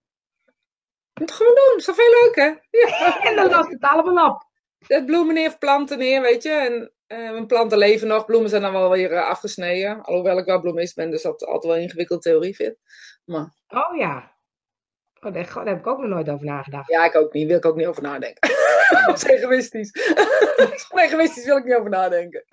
[1.14, 2.78] Dat gewoon doen, is veel leuk, hè?
[2.80, 3.22] Ja.
[3.30, 4.46] en dan lost het allemaal op.
[4.80, 6.52] Zet bloemen neer planten neer, weet je.
[6.52, 8.26] En mijn planten leven nog.
[8.26, 10.02] Bloemen zijn dan wel weer afgesneden.
[10.02, 12.76] Alhoewel ik wel bloemist ben, dus dat altijd wel een ingewikkelde theorie vind.
[13.26, 13.54] Maar...
[13.68, 14.36] Oh ja.
[15.22, 16.90] Oh, daar, daar heb ik ook nog nooit over nagedacht.
[16.90, 17.48] Ja, ik ook niet.
[17.48, 18.50] Wil ik ook niet over nadenken.
[19.06, 19.92] dat is egoïstisch.
[21.08, 22.44] egoïstisch wil ik niet over nadenken.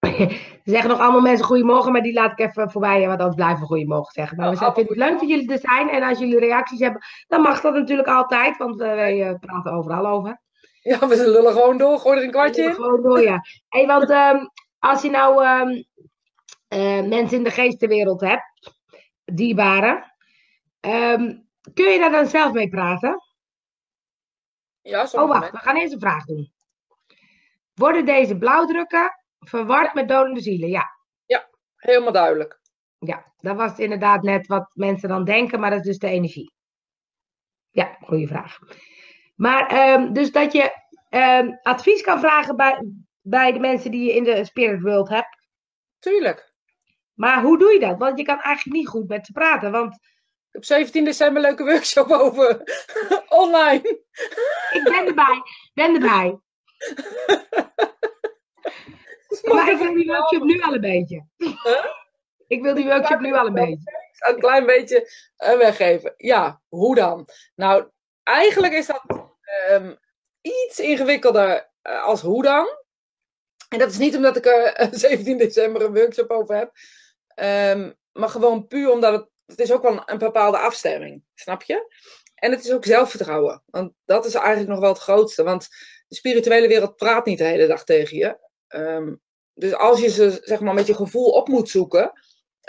[0.00, 3.60] Ze zeggen nog allemaal mensen goedemorgen, maar die laat ik even voorbij, want anders blijven
[3.60, 4.36] we goedemorgen zeggen.
[4.36, 7.40] Maar we vinden het leuk dat jullie er zijn en als jullie reacties hebben, dan
[7.40, 10.40] mag dat natuurlijk altijd, want wij praten overal over.
[10.90, 12.74] Ja, we lullen gewoon door, gooi er een kwartje in.
[12.74, 13.40] Gewoon door, ja.
[13.68, 15.84] Hey, want um, als je nou um,
[16.68, 18.74] uh, mensen in de geestenwereld hebt,
[19.24, 20.14] dierbaren,
[20.80, 23.20] um, kun je daar dan zelf mee praten?
[24.80, 26.52] Ja, Oh, wacht, we gaan eerst een vraag doen.
[27.74, 30.68] Worden deze blauwdrukken verward met dodende zielen?
[30.68, 30.90] Ja.
[31.26, 32.60] Ja, helemaal duidelijk.
[32.98, 36.52] Ja, dat was inderdaad net wat mensen dan denken, maar dat is dus de energie.
[37.70, 38.58] Ja, goede vraag.
[39.36, 40.72] Maar um, dus dat je
[41.10, 42.84] um, advies kan vragen bij,
[43.20, 45.38] bij de mensen die je in de spirit world hebt.
[45.98, 46.54] Tuurlijk.
[47.14, 47.98] Maar hoe doe je dat?
[47.98, 49.70] Want je kan eigenlijk niet goed met ze praten.
[49.70, 49.98] Want
[50.52, 52.62] op 17 december een leuke workshop over
[53.42, 54.02] online.
[54.72, 55.42] Ik ben erbij.
[55.74, 56.38] Ben erbij.
[59.52, 61.26] maar ik wil die workshop nu al een beetje.
[61.36, 61.84] Huh?
[62.46, 63.90] Ik wil die workshop nu al een beetje.
[64.10, 65.10] Ik zal een klein beetje
[65.44, 66.14] uh, weggeven.
[66.16, 67.28] Ja, hoe dan?
[67.54, 67.90] Nou,
[68.26, 69.02] eigenlijk is dat
[69.70, 69.98] um,
[70.40, 72.66] iets ingewikkelder uh, als hoe dan.
[73.68, 76.72] En dat is niet omdat ik er uh, 17 december een workshop over heb.
[77.76, 81.24] Um, maar gewoon puur omdat het, is ook wel een, bepaalde afstemming.
[81.34, 81.94] Snap je?
[82.34, 83.62] En het is ook zelfvertrouwen.
[83.66, 85.42] Want dat is eigenlijk nog wel het grootste.
[85.42, 85.68] Want
[86.08, 88.38] de spirituele wereld praat niet de hele dag tegen je.
[88.68, 89.20] Um,
[89.54, 92.12] dus als je ze zeg maar, met je gevoel op moet zoeken,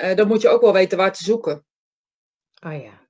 [0.01, 1.65] uh, dan moet je ook wel weten waar te zoeken.
[2.65, 3.06] Oh ja.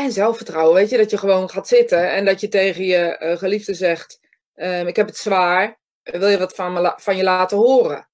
[0.00, 3.36] En zelfvertrouwen, weet je, dat je gewoon gaat zitten en dat je tegen je uh,
[3.36, 4.20] geliefde zegt:
[4.54, 8.08] um, Ik heb het zwaar, wil je wat van, me van je laten horen?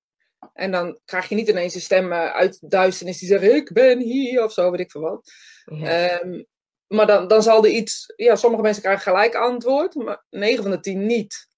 [0.52, 4.00] En dan krijg je niet ineens een stem uit de duisternis die zegt: Ik ben
[4.00, 5.32] hier of zo, weet ik veel wat.
[5.64, 6.22] Ja.
[6.22, 6.46] Um,
[6.86, 10.70] maar dan, dan zal er iets, ja, sommige mensen krijgen gelijk antwoord, maar 9 van
[10.70, 11.48] de 10 niet.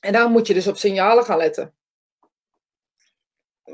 [0.00, 1.74] En daar moet je dus op signalen gaan letten.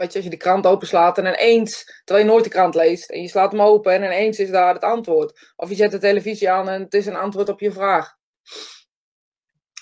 [0.01, 3.11] Weet je, als je de krant openslaat en ineens, terwijl je nooit de krant leest,
[3.11, 5.53] en je slaat hem open en ineens is daar het antwoord.
[5.57, 8.17] Of je zet de televisie aan en het is een antwoord op je vraag.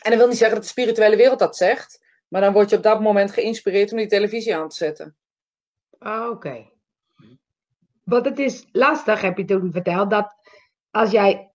[0.02, 2.76] En dat wil niet zeggen dat de spirituele wereld dat zegt, maar dan word je
[2.76, 5.16] op dat moment geïnspireerd om die televisie aan te zetten.
[5.98, 6.70] Ah, Oké.
[8.04, 10.34] Want het is lastig, heb je toen verteld, dat
[10.90, 11.52] als jij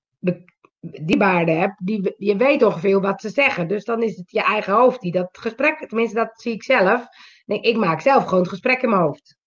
[0.80, 3.68] die baarden hebt, die, je weet ongeveer wat ze zeggen.
[3.68, 7.08] Dus dan is het je eigen hoofd die dat gesprek, tenminste dat zie ik zelf.
[7.44, 9.38] Nee, ik maak zelf gewoon het gesprek in mijn hoofd.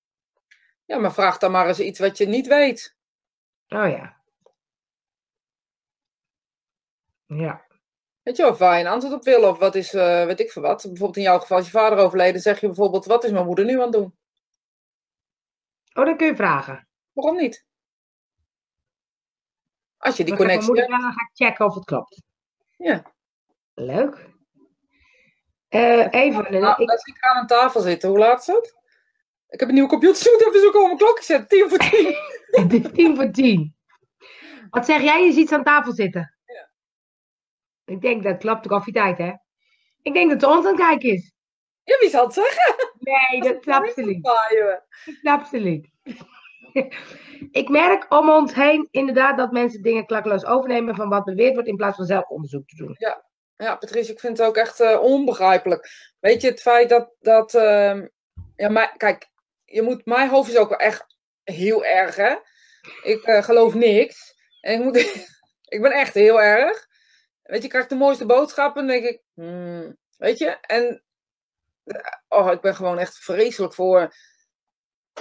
[0.85, 2.97] Ja, maar vraag dan maar eens iets wat je niet weet.
[3.69, 4.17] Oh ja.
[7.27, 7.65] Ja.
[8.23, 10.51] Weet je wel, waar je een antwoord op wil, of wat is, eh, weet ik
[10.51, 10.83] veel wat.
[10.83, 13.65] Bijvoorbeeld in jouw geval, als je vader overleden, zeg je bijvoorbeeld, wat is mijn moeder
[13.65, 14.17] nu aan het doen?
[15.95, 16.89] Oh, dat kun je vragen.
[17.13, 17.67] Waarom niet?
[19.97, 21.85] Als je die Dan ga ik mijn connectie moeder dan ga ik checken of het
[21.85, 22.23] klopt.
[22.77, 23.13] Ja.
[23.75, 24.36] Leuk.
[25.69, 28.75] Eh, even, Nou, ik, als ik aan een tafel zitten, hoe laat is het?
[29.49, 31.49] Ik heb een nieuwe computer, dus ik moet even zoeken op mijn klokje zetten.
[31.49, 32.15] Tien voor tien.
[32.83, 33.77] het tien voor tien.
[34.71, 35.25] Wat zeg jij?
[35.25, 36.37] Je ziet ze aan tafel zitten.
[36.45, 36.71] Ja.
[37.85, 39.33] Ik denk, dat klopt de koffietijd, hè?
[40.03, 41.33] Ik denk dat ze ons aan het kijken is.
[41.85, 42.93] Ja, wie zal het zeggen?
[42.99, 44.25] Nee, dat snapt ze niet.
[45.23, 45.89] Dat ze niet.
[47.61, 51.69] ik merk om ons heen inderdaad dat mensen dingen klakkeloos overnemen van wat beweerd wordt
[51.69, 52.95] in plaats van zelf onderzoek te doen.
[52.99, 53.25] Ja,
[53.57, 55.89] Patrice, ik vind het ook echt eh, onbegrijpelijk.
[56.21, 57.11] Weet je, het feit dat.
[57.21, 58.07] dat ehm,
[58.57, 59.29] ja, maar kijk,
[59.65, 61.07] je moet, mijn hoofd is ook wel echt
[61.45, 62.37] heel erg, hè?
[63.03, 64.35] Ik eh, geloof niks.
[64.61, 64.97] En ik, moet,
[65.75, 66.87] ik ben echt heel erg.
[67.43, 68.87] Weet je, ik krijg de mooiste boodschappen.
[68.87, 71.03] Dan denk ik, hmm, weet je, en.
[71.85, 74.15] eh, Oh, ik ben gewoon echt vreselijk voor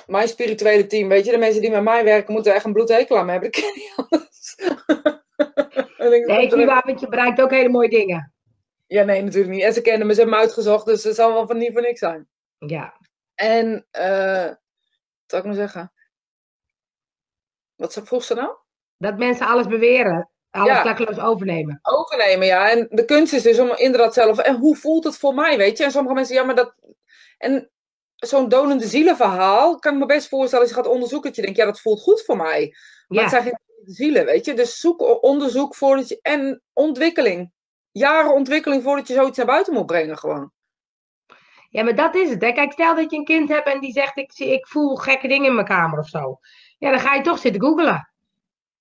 [0.05, 1.07] mijn spirituele team.
[1.07, 3.51] Weet je, de mensen die met mij werken moeten echt een bloedhekel aan me hebben.
[3.51, 4.55] Dat ken anders.
[6.05, 8.33] En ik- Nee, want je bereikt ook hele mooie dingen.
[8.87, 9.63] Ja, nee, natuurlijk niet.
[9.63, 11.81] En ze kennen me, ze hebben me uitgezocht, dus het zal wel van niet voor
[11.81, 12.27] niks zijn.
[12.57, 12.99] Ja.
[13.35, 15.91] En, eh wat zou ik nou zeggen?
[17.75, 18.55] Wat ze- vroeg ze nou?
[18.97, 20.29] Dat mensen alles beweren.
[20.49, 20.81] Alles Ja.
[20.81, 21.79] klakkeloos overnemen.
[21.81, 22.69] Overnemen, ja.
[22.71, 25.77] En de kunst is dus om inderdaad zelf, en hoe voelt het voor mij, weet
[25.77, 25.83] je?
[25.83, 26.75] En sommige mensen, ja, maar dat...
[27.37, 27.71] En
[28.15, 31.57] zo'n donende zielenverhaal, kan ik me best voorstellen, als je gaat onderzoeken, dat je denkt,
[31.57, 32.75] ja, dat voelt goed voor mij.
[33.07, 33.21] Maar Ja.
[33.21, 34.53] het zijn geen zielen, weet je?
[34.53, 36.19] Dus zoek onderzoek voordat je...
[36.21, 37.51] En ontwikkeling.
[37.91, 40.51] Jaren ontwikkeling voordat je zoiets naar buiten moet brengen, gewoon.
[41.69, 42.41] ja, maar dat is het.
[42.41, 42.51] Hè.
[42.51, 45.27] Kijk, stel dat je een kind hebt en die zegt, ik, zie- ik voel gekke
[45.27, 46.39] dingen in mijn kamer of zo.
[46.77, 48.09] Ja, dan ga je toch zitten googelen.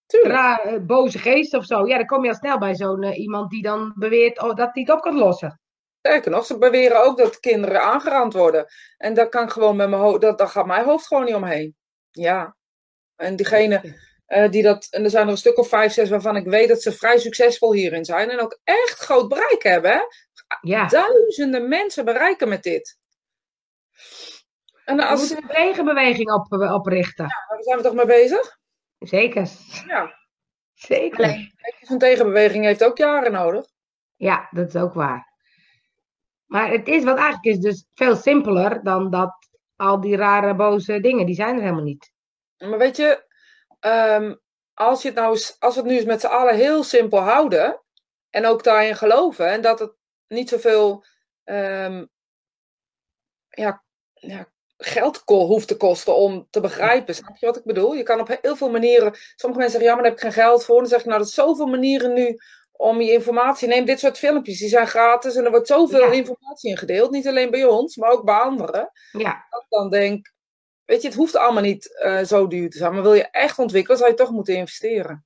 [0.07, 0.35] Tuurlijk.
[0.35, 1.87] Ra- eh, boze geest of zo.
[1.87, 4.71] Ja, dan kom je al snel bij zo'n eh, iemand die dan beweert oh, dat
[4.73, 5.61] hij het op kan lossen.
[5.99, 8.67] Sterker nog, ze beweren ook dat kinderen aangerand worden.
[8.97, 11.77] En dat kan gewoon met mijn hoofd, dat, daar gaat mijn hoofd gewoon niet omheen.
[12.11, 12.57] Ja.
[13.17, 13.81] En diegene
[14.35, 16.68] eh, die dat, en er zijn er een stuk of vijf, zes waarvan ik weet
[16.68, 18.31] dat ze vrij succesvol hierin zijn.
[18.31, 19.90] En ook echt groot bereik hebben.
[19.90, 20.01] Hè?
[20.61, 20.87] Ja.
[20.87, 22.99] Duizenden mensen bereiken met dit.
[24.85, 27.27] En We als, moeten een tegenbeweging op, eh, oprichten.
[27.49, 28.59] daar zijn we toch mee bezig?
[28.99, 29.49] Zeker.
[29.87, 30.14] Ja.
[30.75, 31.25] Zeker.
[31.25, 33.66] Alleen, zo'n tegenbeweging heeft ook jaren nodig.
[34.16, 35.33] Ja, dat is ook waar.
[36.44, 41.01] Maar het is wat eigenlijk is dus veel simpeler dan dat al die rare boze
[41.01, 42.12] dingen, die zijn er helemaal niet.
[42.59, 43.24] Maar weet je,
[43.85, 44.35] ehm,
[44.75, 47.81] als, je het nou, als we het nu eens met z'n allen heel simpel houden.
[48.31, 49.49] En ook daarin geloven.
[49.49, 49.92] En dat het
[50.29, 51.05] niet zoveel
[51.44, 52.05] ehm,
[53.49, 53.83] ja,
[54.14, 57.14] ja, geld hoeft te kosten om te begrijpen.
[57.14, 57.94] Snap je wat ik bedoel?
[57.94, 59.14] Je kan op heel veel manieren.
[59.37, 60.79] Sommige mensen zeggen, ja, maar daar heb ik geen geld voor.
[60.79, 62.38] Dan zeg ik, nou, er zijn zoveel manieren nu
[62.73, 63.68] om je informatie.
[63.68, 65.37] Neem dit soort filmpjes, die zijn gratis.
[65.37, 66.12] En er wordt zoveel Ja.
[66.12, 67.11] informatie in gedeeld.
[67.11, 70.33] Niet alleen bij ons, maar ook bij anderen Ja, dat ik dan denk,
[70.85, 72.92] weet je, het hoeft allemaal niet eh, zo duur te zijn.
[72.92, 75.25] Maar wil je echt ontwikkelen, zou je toch moeten investeren.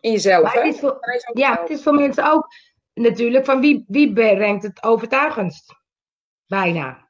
[0.00, 0.60] In jezelf, maar hè?
[0.60, 2.46] het is voor, Ineens ook ja, het is voor mensen ook
[2.94, 5.74] natuurlijk van wie, wie brengt het overtuigendst?
[6.46, 7.08] Bijna.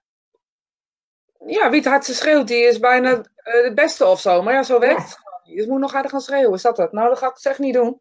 [1.46, 4.42] Ja, wie het hardste schreeuwt, die is bijna eh, het beste of zo.
[4.42, 5.02] Maar ja, zo werkt Ja.
[5.04, 5.56] het gewoon niet.
[5.56, 6.92] Dus je moet nog harder gaan schreeuwen, is dat het?
[6.92, 8.00] Nou, dat ga ik het echt niet doen.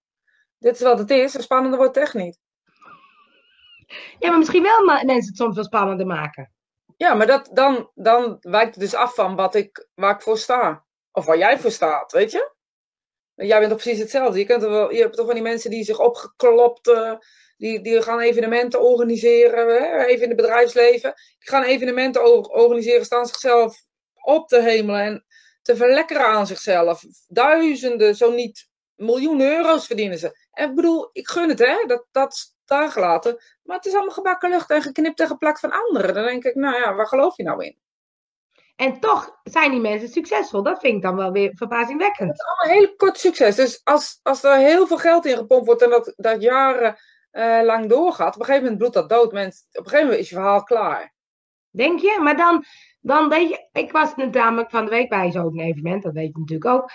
[0.60, 2.40] Dit is wat het is, en spannender wordt het echt niet.
[4.20, 6.55] Ja, maar misschien wel mensen het soms wel spannender maken.
[6.98, 10.38] Ja, maar dat, dan, dan wijkt het dus af van wat ik, waar ik voor
[10.38, 10.86] sta.
[11.12, 12.54] Of waar jij voor staat, weet je?
[13.36, 14.40] Jij bent toch precies hetzelfde.
[14.40, 16.92] Je, kunt wel, je hebt toch van die mensen die zich opgeklopt,
[17.58, 21.14] die, die gaan evenementen organiseren, hè, even in het bedrijfsleven.
[21.40, 23.82] Die gaan evenementen or- organiseren, staan zichzelf
[24.14, 25.26] op te hemelen en
[25.62, 27.02] te verlekkeren aan zichzelf.
[27.28, 30.48] Duizenden, zo niet miljoenen euro's verdienen ze.
[30.52, 33.44] En ik bedoel, ik gun het, hè, dat, dat daar gelaten.
[33.64, 36.14] Maar het is allemaal gebakken lucht en geknipt en geplakt van anderen.
[36.14, 37.78] Dan denk ik, nou ja, waar geloof je nou in?
[38.76, 40.64] En toch zijn die mensen succesvol.
[40.64, 42.44] Dat vind ik dan wel weer verbazingwekkend.
[42.44, 43.56] allemaal heel kort succes.
[43.56, 46.96] Dus als, als er heel veel geld in gepompt wordt en dat, dat jaren
[47.32, 49.32] eh, lang doorgaat, op een gegeven moment bloedt dat dood.
[49.32, 51.14] Mensen, op een gegeven moment is je verhaal klaar.
[51.70, 52.20] Denk je?
[52.22, 52.66] Maar dan,
[53.02, 56.40] Dan weet je, ik was namelijk van de week bij zo'n evenement, dat weet je
[56.40, 56.90] natuurlijk ook.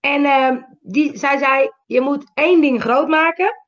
[0.00, 3.67] En ehm, die, zij zei, je moet één ding groot maken.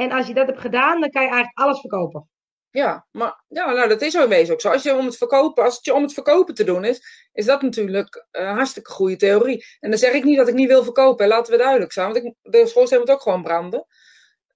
[0.00, 2.28] En als je dat hebt gedaan, dan kan je eigenlijk alles verkopen.
[2.70, 4.70] Ja, maar ja, nou, dat is ook wezen ook zo.
[4.70, 7.44] Als, je om het verkopen, als het je om het verkopen te doen is, is
[7.44, 9.64] dat natuurlijk een hartstikke goede theorie.
[9.80, 12.12] En dan zeg ik niet dat ik niet wil verkopen, laten we duidelijk zijn.
[12.12, 13.86] Want ik, de schoorsteen moet ook gewoon branden.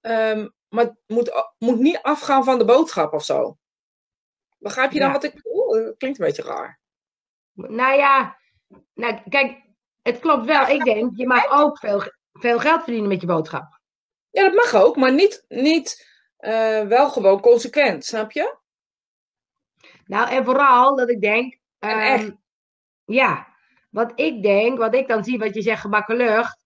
[0.01, 3.57] Um, maar het moet, moet niet afgaan van de boodschap of zo.
[4.57, 5.69] Begrijp je dan wat ik bedoel?
[5.69, 6.79] Dat klinkt een beetje raar.
[7.53, 8.37] Nou ja,
[8.93, 9.61] nou, kijk,
[10.01, 10.67] het klopt wel.
[10.67, 12.03] Ik denk, je mag ook veel,
[12.33, 13.83] veel geld verdienen met je boodschap.
[14.35, 16.07] Ja, dat mag ook, maar niet, niet
[16.39, 18.57] uh, wel gewoon consequent, snap je?
[20.05, 21.57] Nou, en vooral dat ik denk.
[21.79, 22.23] En echt.
[22.23, 22.41] Um,
[23.05, 23.47] ja,
[23.89, 26.63] wat ik denk, wat ik dan zie, wat je zegt, gebakken lucht.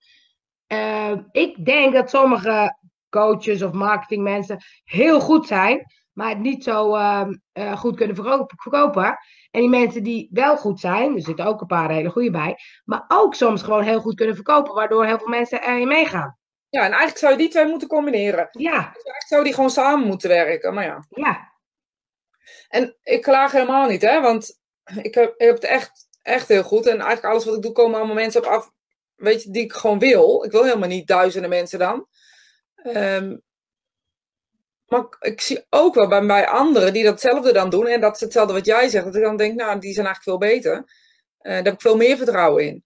[0.67, 2.77] Uh, ik denk dat sommige
[3.09, 9.17] coaches of marketingmensen heel goed zijn, maar het niet zo uh, uh, goed kunnen verkopen.
[9.51, 12.57] En die mensen die wel goed zijn, er zitten ook een paar hele goede bij,
[12.85, 16.38] maar ook soms gewoon heel goed kunnen verkopen, waardoor heel veel mensen erin meegaan.
[16.69, 18.47] Ja, en eigenlijk zou je die twee moeten combineren.
[18.51, 18.77] Ja.
[18.77, 21.05] Dus eigenlijk zou die gewoon samen moeten werken, maar ja.
[21.09, 21.53] Ja.
[22.67, 24.59] En ik klaag helemaal niet, hè, want
[25.01, 26.85] ik heb, ik heb het echt, echt heel goed.
[26.85, 28.71] En eigenlijk alles wat ik doe, komen allemaal mensen op af,
[29.15, 30.43] weet je, die ik gewoon wil.
[30.43, 32.07] Ik wil helemaal niet duizenden mensen dan.
[32.83, 33.41] Um,
[34.89, 37.87] maar ik zie ook wel bij, bij anderen die datzelfde dan doen.
[37.87, 39.05] En dat is hetzelfde wat jij zegt.
[39.05, 40.73] Dat ik dan denk, nou, die zijn eigenlijk veel beter.
[40.75, 40.83] Uh,
[41.41, 42.83] daar heb ik veel meer vertrouwen in.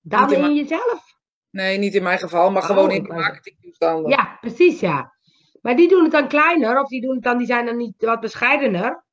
[0.00, 1.15] Dan in, in jezelf?
[1.56, 4.10] Nee, niet in mijn geval, maar oh, gewoon in de marketingtoestanden.
[4.10, 5.14] Ja, precies, ja.
[5.62, 7.94] Maar die doen het dan kleiner, of die, doen het dan, die zijn dan niet
[7.98, 9.04] wat bescheidener.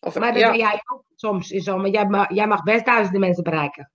[0.00, 0.50] Of, maar dat ja.
[0.50, 1.76] ben jij ook soms zo.
[1.76, 3.90] Maar jij mag, jij mag best duizenden mensen bereiken.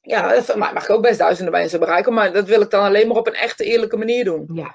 [0.00, 3.08] Ja, dat mag ik ook best duizenden mensen bereiken, maar dat wil ik dan alleen
[3.08, 4.50] maar op een echte eerlijke manier doen.
[4.52, 4.74] Ja.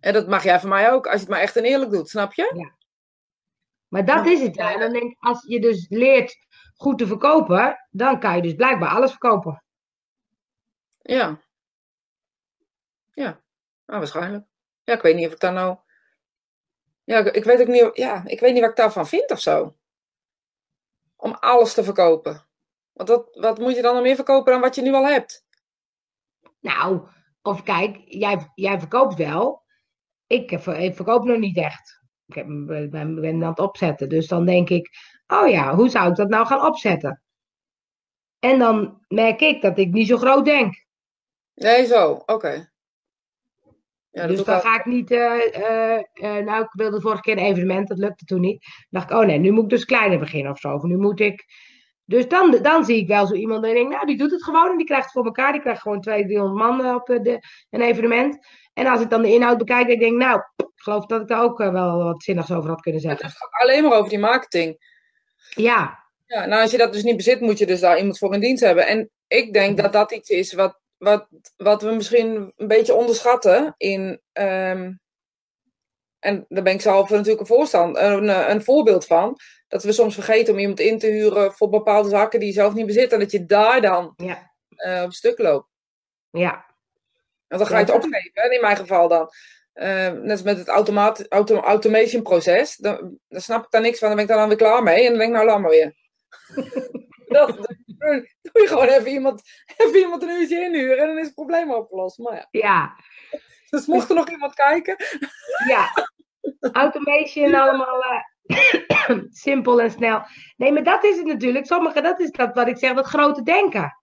[0.00, 2.08] En dat mag jij van mij ook, als je het maar echt en eerlijk doet,
[2.08, 2.52] snap je?
[2.56, 2.74] Ja.
[3.88, 4.72] Maar dat is het, ja.
[4.72, 6.36] En dan denk ik, als je dus leert
[6.74, 9.62] goed te verkopen, dan kan je dus blijkbaar alles verkopen.
[11.10, 11.40] Ja.
[13.12, 13.42] Ja,
[13.86, 14.46] nou, waarschijnlijk.
[14.84, 15.78] Ja, ik weet niet of ik daar nou.
[17.04, 17.96] Ja, ik weet ook niet.
[17.96, 19.76] Ja, ik weet niet wat ik daarvan vind of zo.
[21.16, 22.46] Om alles te verkopen.
[22.92, 25.46] Want dat, wat moet je dan nog meer verkopen dan wat je nu al hebt?
[26.60, 27.08] Nou,
[27.42, 29.62] of kijk, jij, jij verkoopt wel.
[30.26, 32.02] Ik, ik verkoop nog niet echt.
[32.26, 32.34] Ik
[32.90, 34.08] ben aan het opzetten.
[34.08, 34.90] Dus dan denk ik,
[35.26, 37.22] oh ja, hoe zou ik dat nou gaan opzetten?
[38.38, 40.88] En dan merk ik dat ik niet zo groot denk.
[41.54, 42.32] Nee, zo, oké.
[42.32, 42.70] Okay.
[44.10, 47.44] Ja, dus dan ga ik niet, uh, uh, uh, nou ik wilde vorige keer een
[47.44, 48.62] evenement, dat lukte toen niet.
[48.62, 50.74] Dan dacht ik, oh nee, nu moet ik dus kleiner beginnen of zo.
[50.74, 51.44] Of nu moet ik,
[52.04, 54.70] dus dan, dan zie ik wel zo iemand en denk, nou die doet het gewoon
[54.70, 55.52] en die krijgt het voor elkaar.
[55.52, 57.38] Die krijgt gewoon 200, 300 man op de,
[57.70, 58.46] een evenement.
[58.74, 61.42] En als ik dan de inhoud bekijk, denk ik, nou, ik geloof dat ik daar
[61.42, 63.26] ook wel wat zinnigs over had kunnen zeggen.
[63.26, 64.76] Het gaat alleen maar over die marketing.
[65.54, 65.98] Ja.
[66.26, 68.40] Ja, nou als je dat dus niet bezit, moet je dus daar iemand voor in
[68.40, 68.86] dienst hebben.
[68.86, 73.74] En ik denk dat dat iets is wat wat, wat we misschien een beetje onderschatten
[73.76, 74.20] in.
[74.32, 75.00] Um,
[76.18, 79.38] en daar ben ik zelf natuurlijk een, voorstand, een, een voorbeeld van.
[79.68, 82.74] Dat we soms vergeten om iemand in te huren voor bepaalde zaken die je zelf
[82.74, 83.12] niet bezit.
[83.12, 84.52] En dat je daar dan ja.
[84.76, 85.68] uh, op stuk loopt.
[86.30, 86.64] Ja.
[87.48, 89.30] En dan ga je het opgeven, in mijn geval dan.
[89.74, 92.76] Uh, net als met het automaat, auto, automation proces.
[92.76, 94.08] Dan, dan snap ik daar niks van.
[94.08, 95.04] Dan ben ik dan weer klaar mee.
[95.04, 95.94] En dan denk ik, nou laat maar weer.
[97.30, 97.56] dat,
[98.42, 99.42] doe je gewoon even iemand,
[99.76, 102.18] even iemand een uurtje inhuren en dan is het probleem opgelost.
[102.18, 102.46] Maar ja.
[102.50, 102.96] ja.
[103.70, 104.96] Dus mocht er nog iemand kijken.
[105.68, 106.08] Ja,
[106.72, 110.22] automation allemaal uh, simpel en snel.
[110.56, 111.66] Nee, maar dat is het natuurlijk.
[111.66, 113.98] Sommige, dat is dat wat ik zeg, dat grote denken.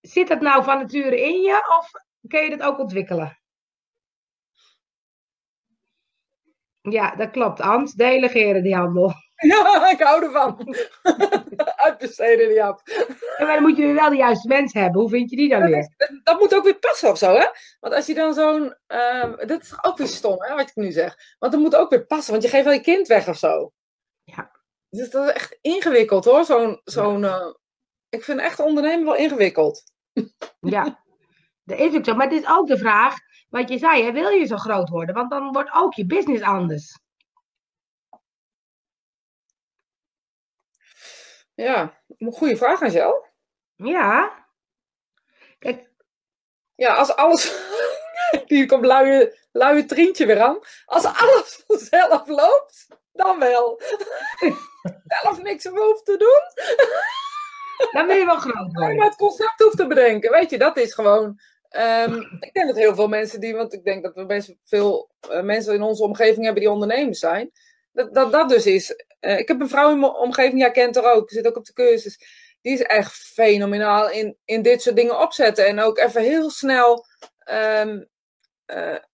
[0.00, 1.90] Zit dat nou van nature in je of
[2.28, 3.38] kun je dat ook ontwikkelen?
[6.80, 7.60] Ja, dat klopt.
[7.60, 9.12] Ans, delegeren die handel.
[9.36, 10.76] Ja, ik hou ervan.
[11.84, 12.80] Uitbesteden die app.
[13.38, 15.00] Ja, maar dan moet je wel de juiste mensen hebben.
[15.00, 15.92] Hoe vind je die dan weer?
[15.96, 17.46] Dat, dat moet ook weer passen of zo, hè?
[17.80, 18.76] Want als je dan zo'n...
[18.88, 21.16] Uh, dat is ook weer stom, hè, wat ik nu zeg.
[21.38, 23.72] Want dat moet ook weer passen, want je geeft wel je kind weg of zo.
[24.24, 24.50] Ja.
[24.90, 26.44] Dus dat is echt ingewikkeld, hoor.
[26.44, 26.80] Zo'n...
[26.84, 27.54] zo'n uh,
[28.08, 29.82] ik vind echt ondernemen wel ingewikkeld.
[30.60, 31.04] Ja,
[31.64, 32.14] dat is ook zo.
[32.14, 33.14] Maar het is ook de vraag,
[33.48, 35.14] wat je zei, hè, wil je zo groot worden?
[35.14, 37.02] Want dan wordt ook je business anders.
[41.54, 43.26] Ja, een goede vraag, Angel.
[43.76, 44.46] Ja.
[45.58, 45.90] Kijk.
[46.74, 47.52] Ja, als alles...
[48.46, 50.58] Hier komt luie, luie Trientje weer aan.
[50.84, 53.80] Als alles vanzelf loopt, dan wel.
[55.22, 56.64] Zelf niks hoeft te doen.
[57.92, 58.96] Dan ben je wel groot worden.
[58.96, 60.30] Maar het concept hoeft te bedenken.
[60.30, 61.40] Weet je, dat is gewoon...
[61.70, 63.54] Um, ik denk dat heel veel mensen die...
[63.54, 67.18] Want ik denk dat we best veel uh, mensen in onze omgeving hebben die ondernemers
[67.18, 67.50] zijn.
[67.92, 69.04] Dat dat, dat dus is.
[69.24, 71.64] Eh, ik heb een vrouw in mijn omgeving, jij kent haar ook, zit ook op
[71.64, 72.18] de cursus.
[72.60, 75.66] Die is echt fenomenaal in, in dit soort dingen opzetten.
[75.66, 77.06] En ook even heel snel.
[77.50, 78.08] Um,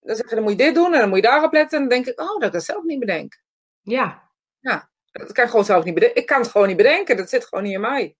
[0.00, 1.78] dan zeg je, dan moet je dit doen en dan moet je daarop letten.
[1.78, 3.42] En dan denk ik, oh, dat ik dat zelf niet bedenk.
[3.80, 4.30] Ja.
[4.60, 6.20] Ja, dat kan ik gewoon zelf niet bedenken.
[6.20, 7.16] Ik kan het gewoon niet bedenken.
[7.16, 8.16] Dat zit gewoon niet in mij.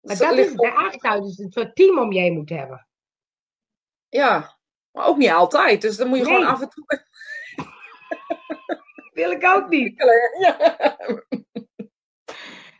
[0.00, 2.88] Maar dat, is, eigenlijk zou dus een soort team om je heen moeten hebben.
[4.08, 4.58] Ja,
[4.90, 5.80] maar ook niet altijd.
[5.80, 6.84] Dus dan moet je gewoon af en toe.
[9.12, 9.94] Wil ik ook niet.
[10.38, 10.56] Ja.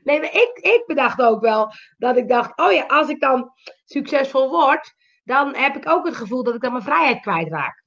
[0.02, 3.52] Nee, maar ik, ik bedacht ook wel dat ik dacht: oh ja, als ik dan
[3.84, 7.84] succesvol word, dan heb ik ook het gevoel dat ik dan mijn vrijheid kwijtraak.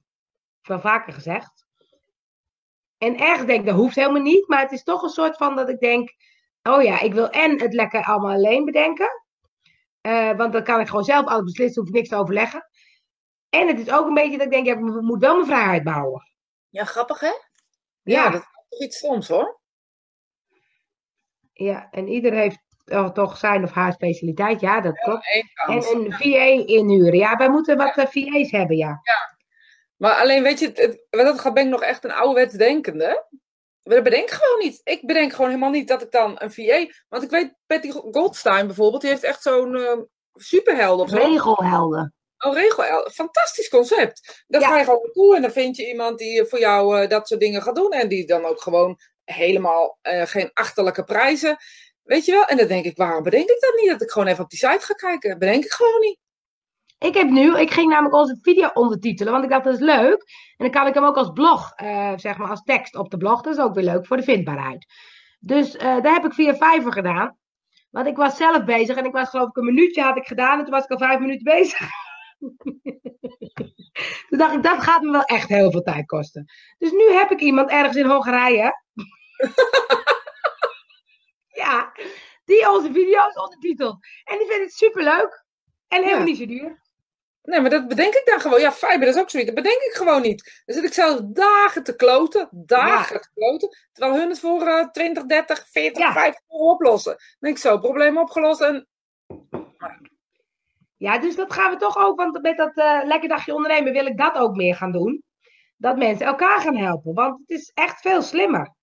[0.62, 1.66] Wel vaker gezegd.
[2.98, 5.56] En erg denk ik, dat hoeft helemaal niet, maar het is toch een soort van
[5.56, 6.14] dat ik denk:
[6.62, 9.10] oh ja, ik wil en het lekker allemaal alleen bedenken.
[10.02, 12.68] Uh, want dan kan ik gewoon zelf alles beslissen, hoef ik niks te overleggen.
[13.48, 15.82] En het is ook een beetje dat ik denk, ja, ik moet wel mijn vrijheid
[15.82, 16.22] bouwen.
[16.68, 17.32] Ja, grappig hè?
[18.06, 19.60] Ja, ja dat is toch iets soms hoor.
[21.52, 22.64] Ja, en ieder heeft
[23.12, 24.60] toch zijn of haar specialiteit.
[24.60, 25.26] Ja, dat klopt.
[25.66, 27.18] en een VA inhuren.
[27.18, 28.06] Ja, wij moeten wat ja.
[28.06, 29.00] VA's hebben, ja.
[29.02, 29.36] Ja.
[29.96, 33.26] Maar alleen, weet je, het, dat ben ik nog echt een ouderwets denkende.
[33.82, 34.80] We bedenken gewoon niet.
[34.84, 36.86] Ik bedenk gewoon helemaal niet dat ik dan een VA...
[37.08, 39.98] Want ik weet, Patty Goldstein bijvoorbeeld, die heeft echt zo'n uh,
[40.34, 41.18] superhelden.
[41.18, 42.14] Regelhelden.
[42.38, 43.12] Oh, regelhelden.
[43.12, 44.44] Fantastisch concept.
[44.46, 47.28] Dan ga je gewoon naartoe en dan vind je iemand die voor jou uh, dat
[47.28, 47.90] soort dingen gaat doen.
[47.90, 51.56] En die dan ook gewoon helemaal uh, geen achterlijke prijzen.
[52.02, 52.44] Weet je wel?
[52.44, 53.90] En dan denk ik, waarom bedenk ik dat niet?
[53.90, 55.38] Dat ik gewoon even op die site ga kijken.
[55.38, 56.18] Bedenk ik gewoon niet.
[56.98, 60.24] Ik heb nu, ik ging namelijk onze video ondertitelen, want ik dacht dat is leuk.
[60.56, 63.16] En dan kan ik hem ook als blog, uh, zeg maar als tekst op de
[63.16, 63.40] blog.
[63.40, 64.86] Dat is ook weer leuk voor de vindbaarheid.
[65.38, 67.38] Dus daar heb ik via Fiverr gedaan.
[67.90, 70.58] Want ik was zelf bezig en ik was geloof ik een minuutje had ik gedaan
[70.58, 71.88] en toen was ik al vijf minuten bezig.
[74.28, 76.44] toen dacht ik, dat gaat me wel echt heel veel tijd kosten.
[76.78, 78.82] Dus nu heb ik iemand ergens in Hongarije.
[81.62, 81.92] ja,
[82.44, 84.06] die onze video's ondertitelt.
[84.24, 85.44] En die vindt het superleuk.
[85.88, 86.84] En helemaal niet zo duur.
[87.46, 88.60] Nee, maar dat bedenk ik dan gewoon.
[88.60, 89.54] Ja, fiber, dat is ook zoiets.
[89.54, 90.62] Dat bedenk ik gewoon niet.
[90.64, 92.48] Dan zit ik zelf dagen te kloten.
[92.50, 93.68] Dagen te kloten.
[93.92, 96.12] Terwijl hun het voor uh, 20, 30, 40, ja.
[96.12, 97.12] 50 euro oplossen.
[97.12, 98.88] Dan denk ik zo, probleem opgelost en...
[100.96, 104.06] Ja, dus dat gaan we toch ook, want met dat uh, lekker dagje ondernemen wil
[104.06, 105.22] ik dat ook meer gaan doen.
[105.76, 108.74] Dat mensen elkaar gaan helpen, want het is echt veel slimmer.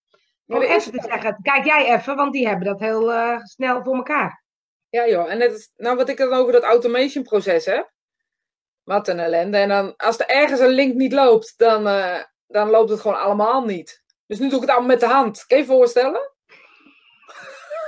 [0.47, 3.83] Om ja, even te zeggen, kijk jij even, want die hebben dat heel uh, snel
[3.83, 4.43] voor elkaar.
[4.89, 7.91] Ja joh, en het is, nou wat ik dan over dat automation proces heb.
[8.83, 9.57] Wat een ellende.
[9.57, 13.19] En dan, als er ergens een link niet loopt, dan, uh, dan loopt het gewoon
[13.19, 14.03] allemaal niet.
[14.27, 15.45] Dus nu doe ik het allemaal met de hand.
[15.45, 16.31] Kun je je voorstellen?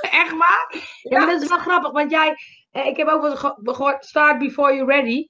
[0.02, 0.76] Echt waar?
[1.02, 2.36] Ja, dat is wel grappig, want jij, eh,
[2.84, 3.36] ik heb ook wel
[3.76, 5.28] gehoord, start before you're ready.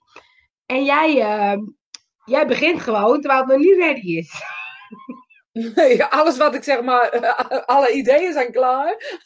[0.66, 1.62] En jij, uh,
[2.26, 4.34] jij begint gewoon terwijl het nog niet ready is.
[5.76, 7.10] Nee, alles wat ik zeg maar,
[7.66, 9.20] alle ideeën zijn klaar.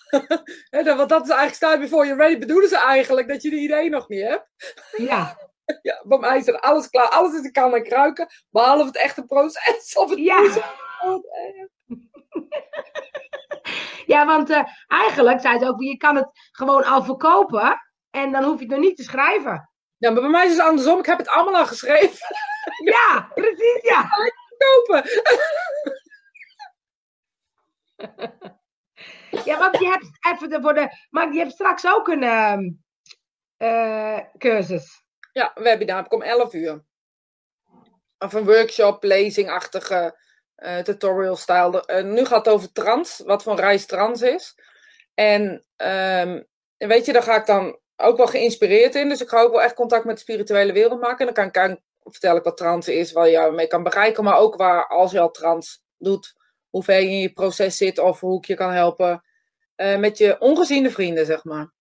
[0.98, 2.38] Want dat is eigenlijk start before you're ready.
[2.38, 4.48] Bedoelen ze eigenlijk dat je de idee nog niet hebt?
[4.98, 5.38] Ja.
[5.82, 7.10] Ja, bij mij is er alles klaar.
[7.10, 8.28] Alles is in kan en kruiken.
[8.50, 9.98] Behalve het echte proces.
[9.98, 10.44] Of het ja.
[14.06, 17.89] ja, want uh, eigenlijk zei ze ook, je kan het gewoon al verkopen.
[18.12, 19.70] En dan hoef je het nog niet te schrijven.
[19.98, 21.00] Ja, maar bij mij is het andersom.
[21.00, 22.18] Ik heb het allemaal al geschreven.
[22.94, 24.10] ja, precies, ja.
[24.58, 25.04] Kopen.
[29.46, 31.06] ja, want je hebt even voor de.
[31.10, 32.24] Maar je hebt straks ook een
[33.58, 35.04] uh, cursus.
[35.32, 36.84] Ja, een webinar ik om 11 uur.
[38.18, 40.20] Of een workshop, lezingachtige
[40.58, 41.84] uh, tutorial style.
[41.88, 44.56] Uh, nu gaat het over trans, wat voor reis trans is.
[45.14, 49.10] En um, weet je, daar ga ik dan ook wel geïnspireerd in.
[49.10, 51.28] Dus ik ga ook wel echt contact met de spirituele wereld maken.
[51.28, 54.24] En dan kan ik vertellen wat trans is, waar je mee kan bereiken.
[54.24, 56.36] Maar ook waar, als je al trans doet,
[56.70, 59.24] hoe ver je in je proces zit of hoe ik je kan helpen.
[59.76, 61.72] Uh, met je ongeziene vrienden, zeg maar.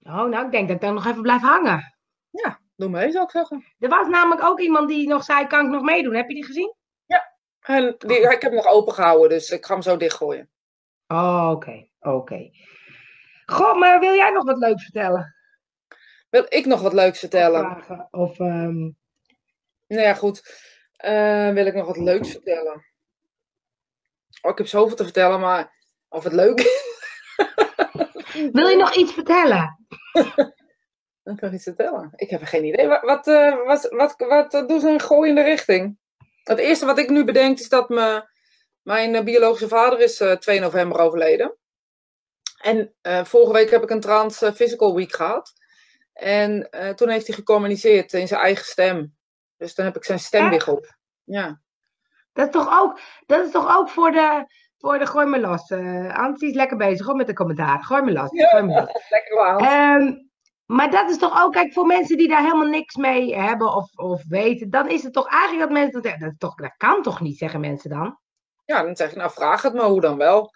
[0.00, 1.96] Oh, nou, ik denk dat ik dan nog even blijf hangen.
[2.30, 3.64] Ja, doe mee, zou ik zeggen.
[3.78, 6.14] Er was namelijk ook iemand die nog zei, kan ik nog meedoen?
[6.14, 6.74] Heb je die gezien?
[7.06, 10.50] Ja, en die, ik heb hem nog open gehouden, dus ik ga hem zo dichtgooien.
[11.06, 12.14] Oh, oké, oké.
[12.14, 12.52] Okay.
[13.46, 15.37] Goh, maar wil jij nog wat leuks vertellen?
[16.30, 17.76] Wil ik nog wat leuks vertellen?
[17.76, 18.96] Of, of um...
[19.86, 20.42] Nou ja, goed.
[21.04, 22.86] Uh, wil ik nog wat leuks vertellen?
[24.40, 25.72] Oh, ik heb zoveel te vertellen, maar
[26.08, 26.86] of het leuk is.
[28.52, 29.86] Wil je nog iets vertellen?
[31.22, 32.12] Dan kan ik iets vertellen.
[32.16, 32.86] Ik heb geen idee.
[32.86, 35.98] Wat, wat, uh, wat, wat, wat doen ze in gooiende richting?
[36.42, 38.28] Het eerste wat ik nu bedenk is dat me,
[38.82, 41.56] mijn eh, biologische vader is uh, 2 november overleden.
[42.62, 45.52] En uh, vorige week heb ik een Trans Physical Week gehad.
[46.18, 49.16] En toen heeft hij gecommuniceerd in zijn eigen stem.
[49.56, 50.96] Dus dan heb ik zijn stem weer op.
[51.24, 51.60] Ja.
[52.32, 54.46] Dat is toch ook, dat is toch ook voor de,
[54.78, 55.70] Voor de gooi me los.
[55.70, 57.82] Uh, Antie is lekker bezig hoor, met de commentaar.
[57.84, 58.30] Gooi me los.
[58.30, 59.08] Ja, gooi me los.
[59.08, 59.60] lekker wel.
[59.60, 60.30] Um,
[60.66, 63.90] maar dat is toch ook, kijk, voor mensen die daar helemaal niks mee hebben of,
[63.94, 67.20] of weten, dan is het toch eigenlijk dat mensen dat, dat, toch, dat kan toch
[67.20, 68.18] niet, zeggen mensen dan?
[68.64, 70.50] Ja, dan zeg je, nou vraag het me hoe dan wel.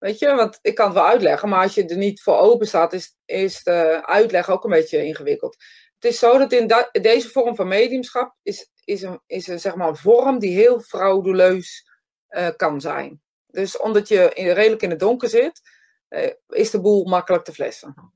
[0.00, 2.66] Weet je, want ik kan het wel uitleggen, maar als je er niet voor open
[2.66, 5.56] staat, is, is de uitleg ook een beetje ingewikkeld.
[5.94, 9.88] Het is zo dat in deze vorm van mediumschap is, is, een, is zeg maar
[9.88, 11.90] een vorm die heel frauduleus
[12.30, 13.22] uh, kan zijn.
[13.46, 15.60] Dus omdat je in, redelijk in het donker zit,
[16.08, 18.12] uh, is de boel makkelijk te flessen.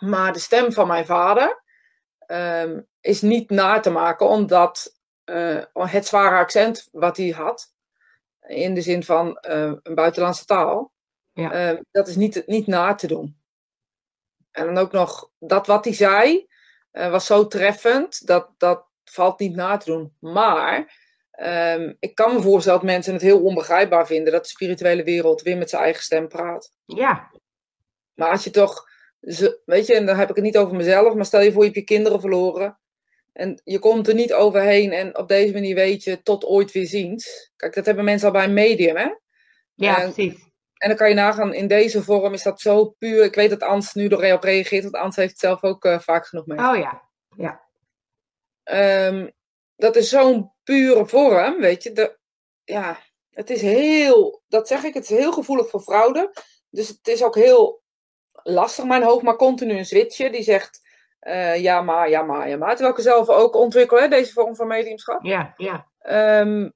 [0.00, 1.62] Maar de stem van mijn vader
[2.26, 7.74] um, is niet na te maken, omdat uh, het zware accent wat hij had,
[8.50, 10.92] in de zin van uh, een buitenlandse taal,
[11.32, 11.72] ja.
[11.72, 13.38] uh, dat is niet, niet na te doen.
[14.50, 16.48] En dan ook nog, dat wat hij zei,
[16.90, 20.16] was zo treffend, dat, dat valt niet na te doen.
[20.18, 20.98] Maar
[21.42, 25.42] um, ik kan me voorstellen dat mensen het heel onbegrijpbaar vinden dat de spirituele wereld
[25.42, 26.72] weer met zijn eigen stem praat.
[26.84, 27.30] Ja.
[28.14, 28.88] Maar als je toch
[29.64, 31.68] weet je, en dan heb ik het niet over mezelf, maar stel je voor je
[31.68, 32.78] hebt je kinderen verloren.
[33.32, 36.86] En je komt er niet overheen en op deze manier weet je tot ooit weer
[36.86, 37.52] ziens.
[37.56, 39.08] Kijk, dat hebben mensen al bij een medium, hè?
[39.74, 40.48] Ja, en, precies.
[40.76, 43.24] En dan kan je nagaan, in deze vorm is dat zo puur.
[43.24, 46.26] Ik weet dat Ans nu erop reageert, want Ans heeft het zelf ook uh, vaak
[46.26, 46.58] genoeg mee.
[46.58, 47.68] Oh ja, ja.
[49.06, 49.32] Um,
[49.76, 51.92] dat is zo'n pure vorm, weet je.
[51.92, 52.18] De,
[52.64, 52.98] ja,
[53.30, 56.32] het is heel, dat zeg ik, het is heel gevoelig voor fraude.
[56.70, 57.82] Dus het is ook heel
[58.42, 60.80] lastig mijn hoofd, maar continu een switchen die zegt
[61.20, 62.76] uh, ja maar, ja maar, ja maar.
[62.76, 65.24] Terwijl ik zelf ook ontwikkel, hè, deze vorm van mediumschap.
[65.24, 65.86] Ja, ja.
[66.40, 66.72] Um,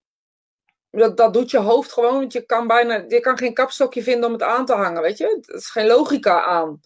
[0.90, 4.26] dat, dat doet je hoofd gewoon, want je kan bijna, je kan geen kapstokje vinden
[4.26, 5.42] om het aan te hangen, weet je.
[5.46, 6.80] Er is geen logica aan.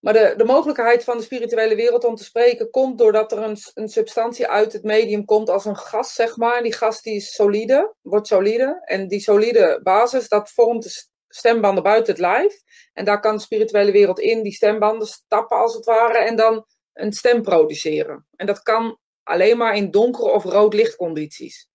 [0.00, 3.56] Maar de, de mogelijkheid van de spirituele wereld om te spreken komt doordat er een,
[3.74, 6.62] een substantie uit het medium komt als een gas, zeg maar.
[6.62, 8.82] Die gas die is solide, wordt solide.
[8.84, 11.04] En die solide basis, dat vormt de
[11.36, 12.62] stembanden buiten het lijf.
[12.92, 16.66] En daar kan de spirituele wereld in die stembanden stappen als het ware en dan
[16.92, 18.26] een stem produceren.
[18.36, 21.68] En dat kan alleen maar in donkere of rood lichtcondities.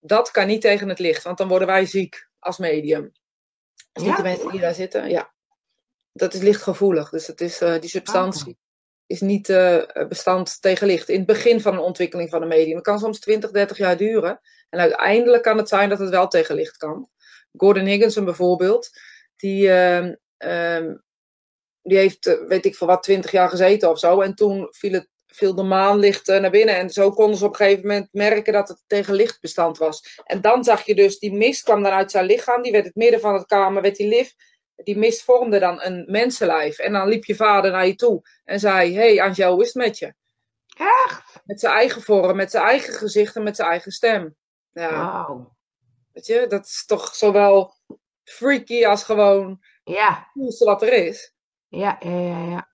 [0.00, 3.12] Dat kan niet tegen het licht, want dan worden wij ziek als medium.
[3.92, 4.16] Dus ja?
[4.16, 5.32] de mensen die daar zitten, ja.
[6.12, 8.60] Dat is lichtgevoelig, dus het is, uh, die substantie ah.
[9.06, 11.08] is niet uh, bestand tegen licht.
[11.08, 12.74] In het begin van een ontwikkeling van een medium.
[12.74, 14.40] Het kan soms 20, 30 jaar duren.
[14.70, 17.10] En uiteindelijk kan het zijn dat het wel tegen licht kan.
[17.56, 18.90] Gordon Higginson bijvoorbeeld,
[19.36, 20.92] die, uh,
[21.82, 24.20] die heeft, eh, weet ik veel wat, twintig jaar gezeten of zo.
[24.20, 26.76] En toen viel, het, viel de maanlicht naar binnen.
[26.76, 30.20] En zo konden ze op een gegeven moment merken dat het tegen lichtbestand was.
[30.24, 32.62] En dan zag je dus, die mist kwam dan uit zijn lichaam.
[32.62, 34.50] Die werd het midden van het kamer, werd die lift.
[34.76, 36.78] Die mist vormde dan een mensenlijf.
[36.78, 39.84] En dan liep je vader naar je toe en zei: hey Angel, hoe is het
[39.84, 40.14] met je?
[40.76, 41.40] Echt?
[41.44, 44.36] Met zijn eigen vorm, met zijn eigen gezicht en met zijn eigen stem.
[44.72, 45.26] Ja.
[45.26, 45.51] Wow.
[46.12, 47.74] Weet je, dat is toch zowel
[48.24, 50.30] freaky als gewoon ja.
[50.32, 51.34] coolste wat er is.
[51.68, 52.38] Ja, ja, ja.
[52.38, 52.70] ja.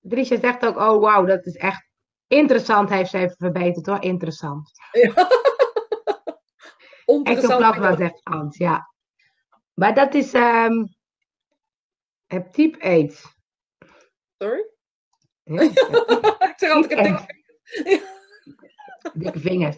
[0.00, 1.88] Drisha zegt ook, oh wauw, dat is echt
[2.26, 4.70] interessant, heeft ze even verbeterd hoor, interessant.
[4.92, 5.12] Ja.
[7.22, 8.90] Ectoplasma zegt Hans, ja.
[9.74, 10.94] Maar dat is um,
[12.26, 13.24] het type AIDS.
[14.38, 14.66] Sorry?
[15.42, 15.60] Ja,
[16.50, 18.02] ik zeg altijd, ik
[19.02, 19.76] heb dikke vingers.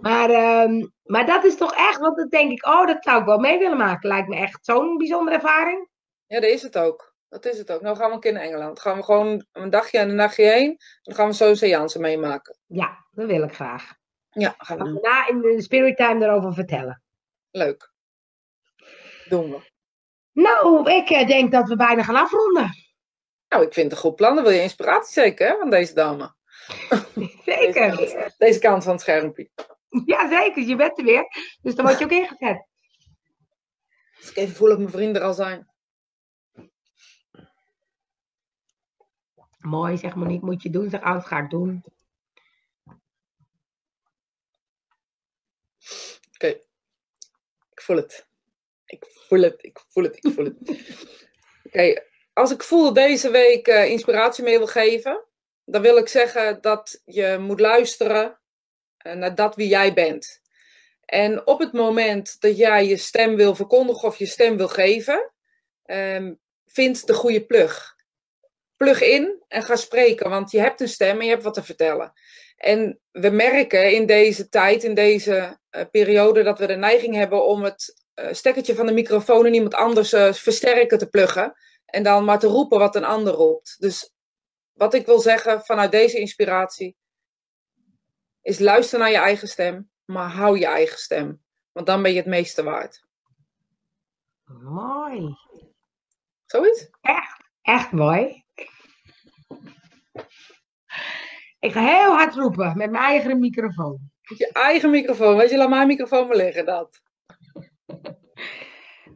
[0.00, 0.30] Maar,
[0.64, 3.38] um, maar dat is toch echt, want dan denk ik, oh, dat zou ik wel
[3.38, 4.08] mee willen maken.
[4.08, 5.88] Lijkt me echt zo'n bijzondere ervaring.
[6.26, 7.16] Ja, dat is het ook.
[7.28, 7.80] Dat is het ook.
[7.80, 8.74] Nou gaan we een keer naar Engeland.
[8.74, 10.76] Dan gaan we gewoon een dagje en een nachtje heen.
[11.02, 12.58] Dan gaan we zo'n seance meemaken.
[12.66, 13.94] Ja, dat wil ik graag.
[14.30, 14.98] Ja, gaan we doen.
[15.02, 17.02] Na in de Spirit Time erover vertellen.
[17.50, 17.92] Leuk.
[19.28, 19.60] Doen we.
[20.32, 22.70] Nou, ik eh, denk dat we bijna gaan afronden.
[23.48, 24.34] Nou, ik vind het een goed plan.
[24.34, 26.34] Dan wil je inspiratie zeker hè, van deze dame.
[27.44, 27.96] Zeker.
[27.96, 29.50] Deze, deze kant van het schermpje.
[30.06, 30.62] Ja, zeker.
[30.62, 31.26] Je bent er weer.
[31.62, 32.66] Dus dan word je ook ingezet.
[34.16, 35.70] Als ik even voel of mijn vrienden er al zijn.
[39.58, 40.46] Mooi, zeg Monique.
[40.46, 40.90] Moet je doen.
[40.90, 41.84] Zeg, alles ga ik doen.
[46.34, 46.60] Oké.
[47.70, 48.26] Ik voel het.
[48.84, 49.64] Ik voel het.
[49.64, 50.24] Ik voel het.
[50.24, 50.56] Ik voel het.
[51.66, 52.02] Oké.
[52.32, 55.24] Als ik voel deze week uh, inspiratie mee wil geven,
[55.64, 58.36] dan wil ik zeggen dat je moet luisteren eh,
[59.02, 60.40] naar dat wie jij bent.
[61.04, 65.32] En op het moment dat jij je stem wil verkondigen of je stem wil geven,
[65.84, 67.96] um, vind de goede plug.
[68.76, 71.62] Plug in en ga spreken, want je hebt een stem en je hebt wat te
[71.62, 72.12] vertellen.
[72.56, 77.46] En we merken in deze tijd, in deze uh, periode, dat we de neiging hebben
[77.46, 80.08] om het uh, stekkertje van de microfoon in iemand anders
[80.40, 81.54] versterken te pluggen.
[81.84, 83.76] En dan maar te roepen wat een ander roept.
[83.78, 84.12] Dus
[84.72, 86.96] wat ik wil zeggen vanuit deze inspiratie
[88.42, 91.42] is luister naar je eigen stem, maar hou je eigen stem.
[91.72, 93.06] Want dan ben je het meeste waard.
[94.44, 95.36] Mooi.
[96.46, 96.90] Zoiets?
[97.00, 98.44] Echt, echt mooi.
[101.58, 104.10] Ik ga heel hard roepen met mijn eigen microfoon.
[104.22, 105.36] Met je eigen microfoon.
[105.36, 107.00] Weet je, laat mijn microfoon maar liggen, dat.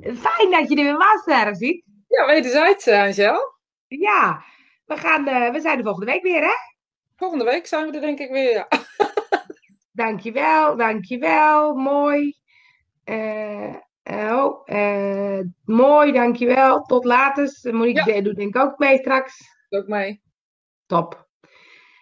[0.00, 1.84] Fijn dat je er weer was, uh, ziet.
[2.08, 3.54] Ja, wederzijds, uh, Angel.
[3.86, 4.44] Ja,
[4.84, 6.54] we, gaan, uh, we zijn de volgende week weer, hè?
[7.16, 8.68] Volgende week zijn we er denk ik weer, ja.
[9.92, 11.74] Dankjewel, dankjewel.
[11.74, 12.34] Mooi.
[13.04, 16.82] Uh, oh, uh, mooi, dankjewel.
[16.82, 17.74] Tot later.
[17.74, 18.20] Monique ja.
[18.20, 19.40] doet denk ik ook mee straks.
[19.68, 20.22] Ook mee.
[20.86, 21.28] Top.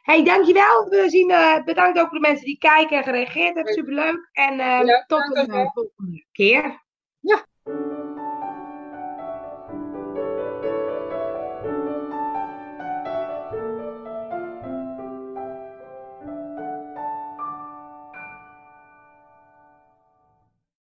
[0.03, 0.89] Hey, dankjewel.
[0.89, 3.75] We zien, uh, bedankt ook voor de mensen die kijken en gereageerd hebben.
[3.75, 4.29] Superleuk.
[4.33, 6.85] En ja, tot een volgende keer.
[7.21, 7.47] Ja,